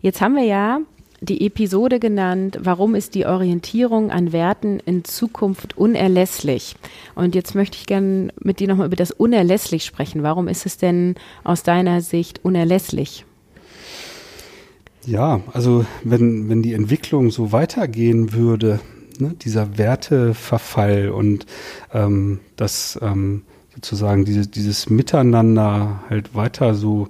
Jetzt 0.00 0.20
haben 0.20 0.34
wir 0.34 0.44
ja 0.44 0.80
die 1.22 1.46
Episode 1.46 2.00
genannt, 2.00 2.58
warum 2.62 2.96
ist 2.96 3.14
die 3.14 3.26
Orientierung 3.26 4.10
an 4.10 4.32
Werten 4.32 4.80
in 4.80 5.04
Zukunft 5.04 5.78
unerlässlich? 5.78 6.74
Und 7.14 7.36
jetzt 7.36 7.54
möchte 7.54 7.78
ich 7.78 7.86
gerne 7.86 8.32
mit 8.40 8.58
dir 8.58 8.66
nochmal 8.66 8.88
über 8.88 8.96
das 8.96 9.12
unerlässlich 9.12 9.84
sprechen. 9.84 10.24
Warum 10.24 10.48
ist 10.48 10.66
es 10.66 10.78
denn 10.78 11.14
aus 11.44 11.62
deiner 11.62 12.00
Sicht 12.00 12.44
unerlässlich? 12.44 13.24
Ja, 15.06 15.40
also 15.52 15.86
wenn, 16.02 16.48
wenn 16.48 16.62
die 16.62 16.74
Entwicklung 16.74 17.30
so 17.30 17.52
weitergehen 17.52 18.32
würde, 18.32 18.80
ne, 19.18 19.34
dieser 19.40 19.78
Werteverfall 19.78 21.10
und 21.10 21.46
ähm, 21.92 22.40
das 22.56 22.98
ähm, 23.00 23.42
sozusagen 23.74 24.24
dieses, 24.24 24.50
dieses 24.50 24.90
Miteinander 24.90 26.02
halt 26.08 26.34
weiter 26.34 26.74
so 26.74 27.08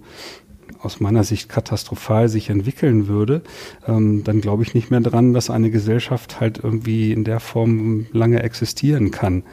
aus 0.83 1.01
meiner 1.01 1.23
Sicht 1.25 1.49
katastrophal 1.49 2.29
sich 2.29 2.51
entwickeln 2.51 3.07
würde, 3.07 3.43
ähm, 3.87 4.25
dann 4.25 4.41
glaube 4.41 4.65
ich 4.65 4.75
nicht 4.75 4.91
mehr 4.91 5.01
dran, 5.01 5.33
dass 5.33 5.49
eine 5.49 5.71
Gesellschaft 5.71 6.41
halt 6.41 6.59
irgendwie 6.63 7.13
in 7.13 7.25
der 7.25 7.41
Form 7.41 8.07
lange 8.13 8.43
existieren 8.43 9.11
kann. 9.11 9.45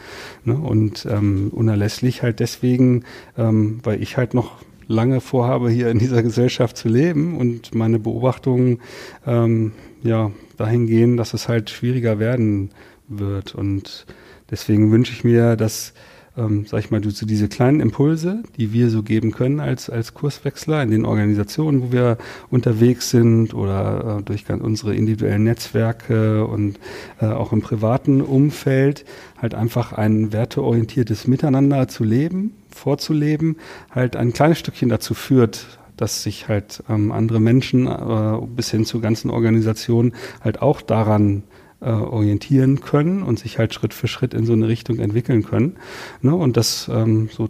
Ne? 0.43 0.55
Und 0.55 1.05
ähm, 1.09 1.51
unerlässlich 1.53 2.23
halt 2.23 2.39
deswegen, 2.39 3.03
ähm, 3.37 3.79
weil 3.83 4.01
ich 4.01 4.17
halt 4.17 4.33
noch 4.33 4.63
lange 4.87 5.21
vorhabe, 5.21 5.69
hier 5.69 5.91
in 5.91 5.99
dieser 5.99 6.23
Gesellschaft 6.23 6.75
zu 6.75 6.89
leben 6.89 7.37
und 7.37 7.75
meine 7.75 7.99
Beobachtungen 7.99 8.79
ähm, 9.25 9.73
ja 10.01 10.31
dahin 10.57 10.87
gehen, 10.87 11.15
dass 11.15 11.35
es 11.35 11.47
halt 11.47 11.69
schwieriger 11.69 12.17
werden 12.17 12.71
wird. 13.07 13.53
Und 13.53 14.07
deswegen 14.49 14.91
wünsche 14.91 15.13
ich 15.13 15.23
mir, 15.23 15.55
dass 15.55 15.93
ähm, 16.39 16.65
sag 16.65 16.79
ich 16.79 16.91
mal, 16.91 17.01
du, 17.01 17.09
diese 17.11 17.47
kleinen 17.47 17.81
Impulse, 17.81 18.43
die 18.57 18.71
wir 18.73 18.89
so 18.89 19.03
geben 19.03 19.31
können 19.31 19.59
als, 19.59 19.89
als 19.89 20.13
Kurswechsler 20.13 20.81
in 20.81 20.91
den 20.91 21.05
Organisationen, 21.05 21.81
wo 21.81 21.91
wir 21.91 22.17
unterwegs 22.49 23.09
sind 23.09 23.53
oder 23.53 24.19
äh, 24.19 24.23
durch 24.23 24.45
unsere 24.49 24.95
individuellen 24.95 25.43
Netzwerke 25.43 26.45
und 26.45 26.79
äh, 27.21 27.25
auch 27.25 27.51
im 27.51 27.61
privaten 27.61 28.21
Umfeld, 28.21 29.05
halt 29.37 29.53
einfach 29.53 29.93
ein 29.93 30.31
werteorientiertes 30.31 31.27
Miteinander 31.27 31.87
zu 31.87 32.03
leben, 32.03 32.53
vorzuleben, 32.69 33.57
halt 33.91 34.15
ein 34.15 34.33
kleines 34.33 34.59
Stückchen 34.59 34.89
dazu 34.89 35.13
führt, 35.13 35.79
dass 35.97 36.23
sich 36.23 36.47
halt 36.47 36.81
ähm, 36.89 37.11
andere 37.11 37.41
Menschen 37.41 37.87
äh, 37.87 38.37
bis 38.55 38.71
hin 38.71 38.85
zu 38.85 39.01
ganzen 39.01 39.29
Organisationen 39.29 40.13
halt 40.41 40.61
auch 40.61 40.81
daran 40.81 41.43
äh, 41.81 41.89
orientieren 41.89 42.81
können 42.81 43.23
und 43.23 43.39
sich 43.39 43.57
halt 43.57 43.73
Schritt 43.73 43.93
für 43.93 44.07
Schritt 44.07 44.33
in 44.33 44.45
so 44.45 44.53
eine 44.53 44.67
Richtung 44.67 44.99
entwickeln 44.99 45.43
können. 45.43 45.77
Ne? 46.21 46.35
Und 46.35 46.57
das 46.57 46.89
ähm, 46.93 47.29
so 47.31 47.49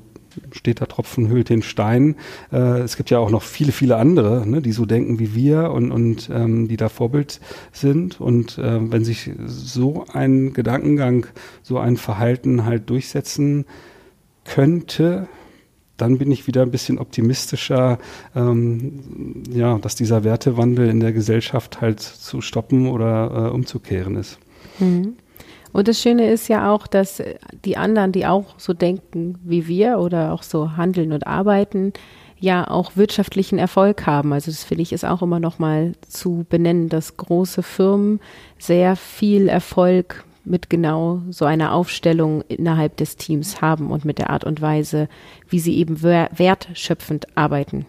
steht 0.51 0.81
da 0.81 0.85
Tropfen 0.85 1.29
hüllt 1.29 1.49
den 1.49 1.61
Stein. 1.61 2.15
Äh, 2.51 2.79
es 2.79 2.97
gibt 2.97 3.09
ja 3.09 3.19
auch 3.19 3.29
noch 3.29 3.43
viele, 3.43 3.71
viele 3.71 3.97
andere, 3.97 4.47
ne, 4.47 4.61
die 4.61 4.71
so 4.71 4.85
denken 4.85 5.19
wie 5.19 5.35
wir 5.35 5.71
und, 5.71 5.91
und 5.91 6.29
ähm, 6.31 6.67
die 6.67 6.77
da 6.77 6.89
Vorbild 6.89 7.39
sind. 7.71 8.21
Und 8.21 8.57
äh, 8.57 8.91
wenn 8.91 9.03
sich 9.03 9.31
so 9.45 10.05
ein 10.11 10.53
Gedankengang, 10.53 11.27
so 11.63 11.79
ein 11.79 11.97
Verhalten 11.97 12.65
halt 12.65 12.89
durchsetzen 12.89 13.65
könnte, 14.45 15.27
dann 16.01 16.17
bin 16.17 16.31
ich 16.31 16.47
wieder 16.47 16.61
ein 16.61 16.71
bisschen 16.71 16.99
optimistischer, 16.99 17.97
ähm, 18.35 19.43
ja, 19.51 19.77
dass 19.77 19.95
dieser 19.95 20.23
Wertewandel 20.23 20.89
in 20.89 20.99
der 20.99 21.13
Gesellschaft 21.13 21.81
halt 21.81 21.99
zu 21.99 22.41
stoppen 22.41 22.87
oder 22.87 23.47
äh, 23.47 23.53
umzukehren 23.53 24.15
ist. 24.15 24.39
Mhm. 24.79 25.15
Und 25.71 25.87
das 25.87 26.01
Schöne 26.01 26.31
ist 26.31 26.47
ja 26.47 26.71
auch, 26.71 26.87
dass 26.87 27.21
die 27.63 27.77
anderen, 27.77 28.11
die 28.11 28.25
auch 28.25 28.55
so 28.57 28.73
denken 28.73 29.37
wie 29.43 29.67
wir 29.67 29.99
oder 29.99 30.33
auch 30.33 30.41
so 30.41 30.77
handeln 30.77 31.11
und 31.11 31.27
arbeiten, 31.27 31.93
ja 32.39 32.67
auch 32.67 32.95
wirtschaftlichen 32.95 33.59
Erfolg 33.59 34.05
haben. 34.05 34.33
Also 34.33 34.49
das 34.49 34.63
finde 34.63 34.83
ich 34.83 34.93
ist 34.93 35.05
auch 35.05 35.21
immer 35.21 35.39
noch 35.39 35.59
mal 35.59 35.93
zu 36.07 36.45
benennen, 36.49 36.89
dass 36.89 37.17
große 37.17 37.63
Firmen 37.63 38.19
sehr 38.57 38.95
viel 38.95 39.47
Erfolg 39.47 40.23
mit 40.45 40.69
genau 40.69 41.21
so 41.29 41.45
einer 41.45 41.73
Aufstellung 41.73 42.43
innerhalb 42.47 42.97
des 42.97 43.17
Teams 43.17 43.61
haben 43.61 43.91
und 43.91 44.05
mit 44.05 44.17
der 44.19 44.29
Art 44.29 44.43
und 44.43 44.61
Weise, 44.61 45.09
wie 45.47 45.59
sie 45.59 45.77
eben 45.77 46.01
wertschöpfend 46.01 47.37
arbeiten 47.37 47.85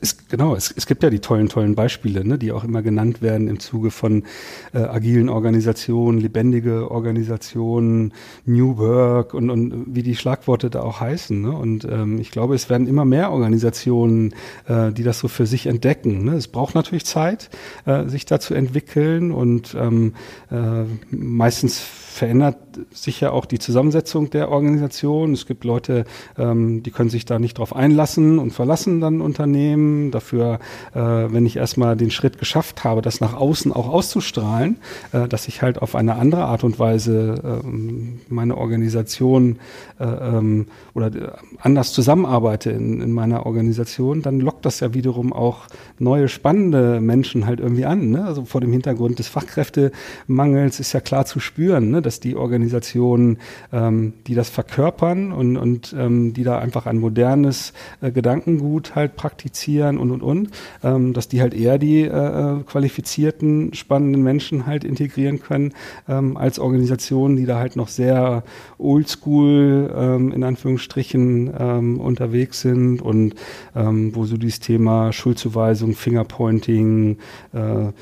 es, 0.00 0.28
genau, 0.28 0.54
es, 0.54 0.72
es 0.76 0.86
gibt 0.86 1.02
ja 1.02 1.10
die 1.10 1.20
tollen, 1.20 1.48
tollen 1.48 1.74
Beispiele, 1.74 2.24
ne, 2.24 2.38
die 2.38 2.52
auch 2.52 2.64
immer 2.64 2.82
genannt 2.82 3.22
werden 3.22 3.48
im 3.48 3.60
Zuge 3.60 3.90
von 3.90 4.24
äh, 4.72 4.78
agilen 4.78 5.28
Organisationen, 5.28 6.18
lebendige 6.18 6.90
Organisationen, 6.90 8.12
New 8.44 8.78
Work 8.78 9.34
und, 9.34 9.50
und 9.50 9.94
wie 9.94 10.02
die 10.02 10.16
Schlagworte 10.16 10.70
da 10.70 10.82
auch 10.82 11.00
heißen. 11.00 11.40
Ne? 11.40 11.52
Und 11.52 11.84
ähm, 11.84 12.18
ich 12.18 12.30
glaube, 12.30 12.54
es 12.54 12.68
werden 12.70 12.86
immer 12.86 13.04
mehr 13.04 13.30
Organisationen, 13.30 14.34
äh, 14.66 14.92
die 14.92 15.02
das 15.02 15.18
so 15.18 15.28
für 15.28 15.46
sich 15.46 15.66
entdecken. 15.66 16.24
Ne? 16.24 16.34
Es 16.34 16.48
braucht 16.48 16.74
natürlich 16.74 17.04
Zeit, 17.04 17.50
äh, 17.84 18.06
sich 18.06 18.26
da 18.26 18.40
zu 18.40 18.54
entwickeln 18.54 19.32
und 19.32 19.76
ähm, 19.78 20.14
äh, 20.50 20.84
meistens 21.10 21.80
verändert 22.16 22.56
sich 22.92 23.20
ja 23.20 23.30
auch 23.30 23.44
die 23.44 23.58
Zusammensetzung 23.58 24.30
der 24.30 24.50
Organisation. 24.50 25.32
Es 25.32 25.46
gibt 25.46 25.64
Leute, 25.64 26.04
ähm, 26.38 26.82
die 26.82 26.90
können 26.90 27.10
sich 27.10 27.26
da 27.26 27.38
nicht 27.38 27.58
drauf 27.58 27.76
einlassen 27.76 28.38
und 28.38 28.52
verlassen 28.52 29.00
dann 29.00 29.20
Unternehmen. 29.20 30.10
Dafür, 30.10 30.58
äh, 30.94 30.98
wenn 30.98 31.44
ich 31.44 31.56
erstmal 31.56 31.96
den 31.96 32.10
Schritt 32.10 32.38
geschafft 32.38 32.84
habe, 32.84 33.02
das 33.02 33.20
nach 33.20 33.34
außen 33.34 33.72
auch 33.72 33.88
auszustrahlen, 33.88 34.78
äh, 35.12 35.28
dass 35.28 35.46
ich 35.46 35.60
halt 35.60 35.80
auf 35.82 35.94
eine 35.94 36.16
andere 36.16 36.46
Art 36.46 36.64
und 36.64 36.78
Weise 36.78 37.62
ähm, 37.64 38.20
meine 38.28 38.56
Organisation 38.56 39.58
äh, 39.98 40.04
ähm, 40.04 40.68
oder 40.94 41.08
äh, 41.08 41.28
anders 41.60 41.92
zusammenarbeite 41.92 42.70
in, 42.70 43.02
in 43.02 43.12
meiner 43.12 43.44
Organisation, 43.44 44.22
dann 44.22 44.40
lockt 44.40 44.64
das 44.64 44.80
ja 44.80 44.94
wiederum 44.94 45.32
auch 45.32 45.66
neue 45.98 46.28
spannende 46.28 47.00
Menschen 47.00 47.46
halt 47.46 47.60
irgendwie 47.60 47.84
an. 47.84 48.10
Ne? 48.10 48.24
Also 48.24 48.46
vor 48.46 48.62
dem 48.62 48.72
Hintergrund 48.72 49.18
des 49.18 49.28
Fachkräftemangels 49.28 50.80
ist 50.80 50.92
ja 50.94 51.00
klar 51.00 51.26
zu 51.26 51.40
spüren, 51.40 51.90
ne? 51.90 52.05
Dass 52.06 52.20
die 52.20 52.36
Organisationen, 52.36 53.38
ähm, 53.72 54.14
die 54.26 54.34
das 54.34 54.48
verkörpern 54.48 55.32
und, 55.32 55.56
und 55.56 55.94
ähm, 55.98 56.32
die 56.32 56.44
da 56.44 56.58
einfach 56.58 56.86
ein 56.86 56.98
modernes 56.98 57.72
äh, 58.00 58.12
Gedankengut 58.12 58.94
halt 58.94 59.16
praktizieren 59.16 59.98
und 59.98 60.10
und 60.10 60.22
und, 60.22 60.50
ähm, 60.84 61.12
dass 61.12 61.28
die 61.28 61.40
halt 61.40 61.52
eher 61.52 61.78
die 61.78 62.02
äh, 62.02 62.06
äh 62.06 62.62
qualifizierten, 62.64 63.74
spannenden 63.74 64.22
Menschen 64.22 64.66
halt 64.66 64.84
integrieren 64.84 65.40
können, 65.40 65.72
ähm, 66.08 66.36
als 66.36 66.58
Organisationen, 66.58 67.36
die 67.36 67.44
da 67.44 67.58
halt 67.58 67.76
noch 67.76 67.88
sehr 67.88 68.44
oldschool 68.78 69.92
ähm, 69.94 70.32
in 70.32 70.44
Anführungsstrichen 70.44 71.52
ähm, 71.58 72.00
unterwegs 72.00 72.60
sind 72.60 73.02
und 73.02 73.34
ähm, 73.74 74.14
wo 74.14 74.24
so 74.26 74.36
dieses 74.36 74.60
Thema 74.60 75.12
Schuldzuweisung, 75.12 75.94
Fingerpointing, 75.94 77.18
äh, 77.52 77.92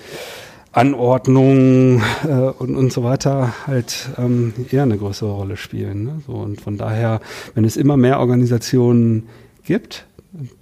Anordnung 0.74 2.02
äh, 2.24 2.50
und, 2.58 2.76
und 2.76 2.92
so 2.92 3.04
weiter 3.04 3.54
halt 3.66 4.10
ähm, 4.18 4.52
eher 4.70 4.82
eine 4.82 4.98
größere 4.98 5.30
Rolle 5.30 5.56
spielen. 5.56 6.04
Ne? 6.04 6.22
So, 6.26 6.34
und 6.34 6.60
von 6.60 6.76
daher, 6.76 7.20
wenn 7.54 7.64
es 7.64 7.76
immer 7.76 7.96
mehr 7.96 8.20
Organisationen 8.20 9.28
gibt, 9.64 10.06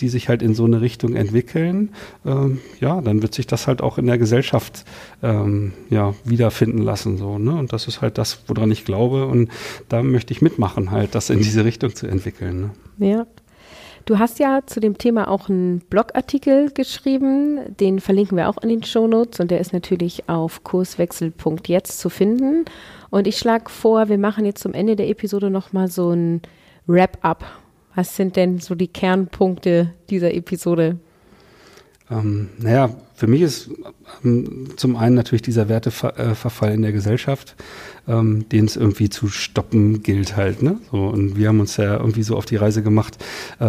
die 0.01 0.11
sich 0.11 0.29
halt 0.29 0.43
in 0.43 0.55
so 0.55 0.67
eine 0.67 0.83
Richtung 0.83 1.17
entwickeln, 1.17 1.91
ähm, 2.27 2.59
ja, 2.79 3.01
dann 3.01 3.23
wird 3.23 3.35
sich 3.35 3.47
das 3.47 3.67
halt 3.67 3.81
auch 3.81 3.97
in 3.97 4.07
der 4.07 4.19
Gesellschaft 4.19 4.85
ähm, 5.23 5.73
ja, 5.89 6.15
wiederfinden 6.25 6.83
lassen. 6.83 7.17
So, 7.17 7.39
ne? 7.39 7.55
Und 7.55 7.73
das 7.73 7.89
ist 7.89 8.03
halt 8.03 8.19
das, 8.19 8.43
woran 8.49 8.71
ich 8.71 8.85
glaube. 8.85 9.27
Und 9.27 9.51
da 9.89 10.03
möchte 10.03 10.33
ich 10.33 10.43
mitmachen, 10.43 10.91
halt, 10.91 11.15
das 11.15 11.31
in 11.31 11.39
diese 11.39 11.65
Richtung 11.65 11.95
zu 11.95 12.07
entwickeln. 12.07 12.71
Ne? 12.99 13.09
Ja. 13.09 13.27
Du 14.05 14.19
hast 14.19 14.41
ja 14.41 14.61
zu 14.67 14.81
dem 14.81 14.99
Thema 14.99 15.29
auch 15.29 15.49
einen 15.49 15.79
Blogartikel 15.79 16.71
geschrieben, 16.73 17.77
den 17.79 18.01
verlinken 18.01 18.37
wir 18.37 18.49
auch 18.49 18.59
in 18.59 18.69
den 18.69 18.83
Shownotes 18.83 19.39
und 19.39 19.51
der 19.51 19.61
ist 19.61 19.73
natürlich 19.73 20.29
auf 20.29 20.65
kurswechsel.jetzt 20.65 22.01
zu 22.01 22.09
finden. 22.09 22.65
Und 23.11 23.29
ich 23.29 23.39
schlage 23.39 23.71
vor, 23.71 24.09
wir 24.09 24.19
machen 24.19 24.45
jetzt 24.45 24.63
zum 24.63 24.75
Ende 24.75 24.97
der 24.97 25.09
Episode 25.09 25.51
nochmal 25.51 25.89
so 25.89 26.11
ein 26.11 26.43
Wrap-up. 26.87 27.45
Was 27.95 28.17
sind 28.17 28.37
denn 28.37 28.59
so 28.59 28.75
die 28.75 28.89
Kernpunkte 28.89 29.93
dieser 30.11 30.35
Episode? 30.35 30.99
Ähm, 32.13 32.51
naja, 32.59 32.91
für 33.15 33.27
mich 33.27 33.43
ist 33.43 33.71
ähm, 34.25 34.69
zum 34.77 34.97
einen 34.97 35.15
natürlich 35.15 35.43
dieser 35.43 35.69
Werteverfall 35.69 36.73
in 36.73 36.83
der 36.83 36.93
Gesellschaft, 36.93 37.55
ähm, 38.07 38.49
den 38.51 38.67
es 38.67 38.77
irgendwie 38.77 39.09
zu 39.09 39.29
stoppen 39.29 40.03
gilt 40.03 40.37
halt. 40.37 40.63
Ne? 40.63 40.79
So, 40.91 41.07
und 41.07 41.37
wir 41.37 41.49
haben 41.49 41.61
uns 41.61 41.77
ja 41.77 41.97
irgendwie 41.97 42.23
so 42.23 42.37
auf 42.37 42.45
die 42.45 42.57
Reise 42.57 42.83
gemacht, 42.83 43.17
äh, 43.61 43.67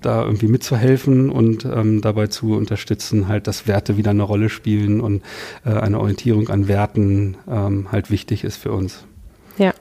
da 0.00 0.24
irgendwie 0.24 0.48
mitzuhelfen 0.48 1.30
und 1.30 1.64
ähm, 1.64 2.00
dabei 2.00 2.26
zu 2.26 2.54
unterstützen, 2.54 3.28
halt, 3.28 3.46
dass 3.46 3.66
Werte 3.66 3.96
wieder 3.96 4.10
eine 4.10 4.24
Rolle 4.24 4.48
spielen 4.48 5.00
und 5.00 5.22
äh, 5.64 5.70
eine 5.70 5.98
Orientierung 6.00 6.48
an 6.48 6.68
Werten 6.68 7.36
ähm, 7.48 7.90
halt 7.90 8.10
wichtig 8.10 8.44
ist 8.44 8.56
für 8.56 8.72
uns. 8.72 9.04
Ja, 9.58 9.72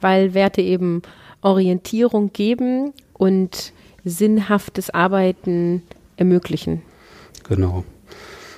weil 0.00 0.34
Werte 0.34 0.60
eben 0.60 1.02
Orientierung 1.40 2.32
geben 2.32 2.92
und 3.12 3.72
sinnhaftes 4.04 4.90
Arbeiten 4.90 5.82
ermöglichen. 6.16 6.82
Genau. 7.44 7.84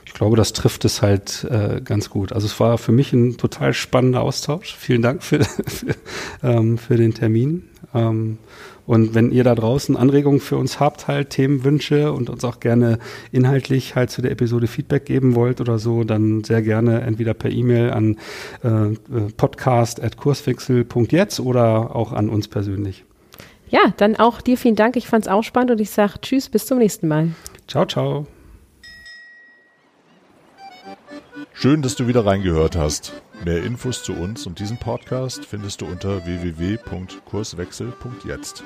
Ich 0.05 0.15
glaube, 0.15 0.37
das 0.37 0.53
trifft 0.53 0.85
es 0.85 1.03
halt 1.03 1.47
äh, 1.51 1.81
ganz 1.85 2.09
gut. 2.09 2.33
Also 2.33 2.47
es 2.47 2.59
war 2.59 2.79
für 2.79 2.93
mich 2.93 3.13
ein 3.13 3.37
total 3.37 3.75
spannender 3.75 4.23
Austausch. 4.23 4.75
Vielen 4.75 5.03
Dank 5.03 5.23
für, 5.23 5.45
für, 5.45 5.95
ähm, 6.43 6.79
für 6.79 6.97
den 6.97 7.13
Termin. 7.13 7.65
Ähm, 7.95 8.39
und 8.87 9.15
wenn 9.15 9.31
ihr 9.33 9.45
da 9.45 9.55
draußen 9.55 9.97
Anregungen 9.97 10.41
für 10.41 10.57
uns 10.57 10.81
habt, 10.81 11.09
halt 11.09 11.31
Themenwünsche 11.31 12.13
und 12.13 12.29
uns 12.31 12.45
auch 12.45 12.61
gerne 12.61 12.99
inhaltlich 13.33 13.97
halt 13.97 14.11
zu 14.11 14.23
der 14.23 14.31
Episode 14.31 14.69
Feedback 14.69 15.05
geben 15.05 15.35
wollt 15.35 15.61
oder 15.61 15.79
so, 15.79 16.05
dann 16.05 16.45
sehr 16.45 16.63
gerne 16.63 17.01
entweder 17.01 17.35
per 17.35 17.51
E-Mail 17.51 17.91
an 17.91 18.17
äh, 18.63 18.95
podcast.kurswechsel.jetzt 19.37 21.41
oder 21.41 21.97
auch 21.97 22.13
an 22.13 22.29
uns 22.29 22.47
persönlich. 22.49 23.05
Ja, 23.69 23.93
dann 23.97 24.15
auch 24.15 24.41
dir 24.41 24.57
vielen 24.57 24.77
Dank. 24.77 24.97
Ich 24.97 25.09
fand 25.09 25.27
es 25.27 25.31
auch 25.31 25.43
spannend 25.43 25.73
und 25.73 25.81
ich 25.81 25.91
sage 25.91 26.21
Tschüss, 26.21 26.49
bis 26.49 26.67
zum 26.67 26.79
nächsten 26.79 27.09
Mal. 27.09 27.31
Ciao, 27.67 27.85
ciao. 27.85 28.29
Schön, 31.53 31.83
dass 31.83 31.97
du 31.97 32.07
wieder 32.07 32.25
reingehört 32.25 32.77
hast. 32.77 33.13
Mehr 33.45 33.63
Infos 33.63 34.03
zu 34.03 34.15
uns 34.15 34.47
und 34.47 34.59
diesem 34.59 34.79
Podcast 34.79 35.45
findest 35.45 35.81
du 35.81 35.87
unter 35.87 36.25
www.kurswechsel.jetzt. 36.25 38.65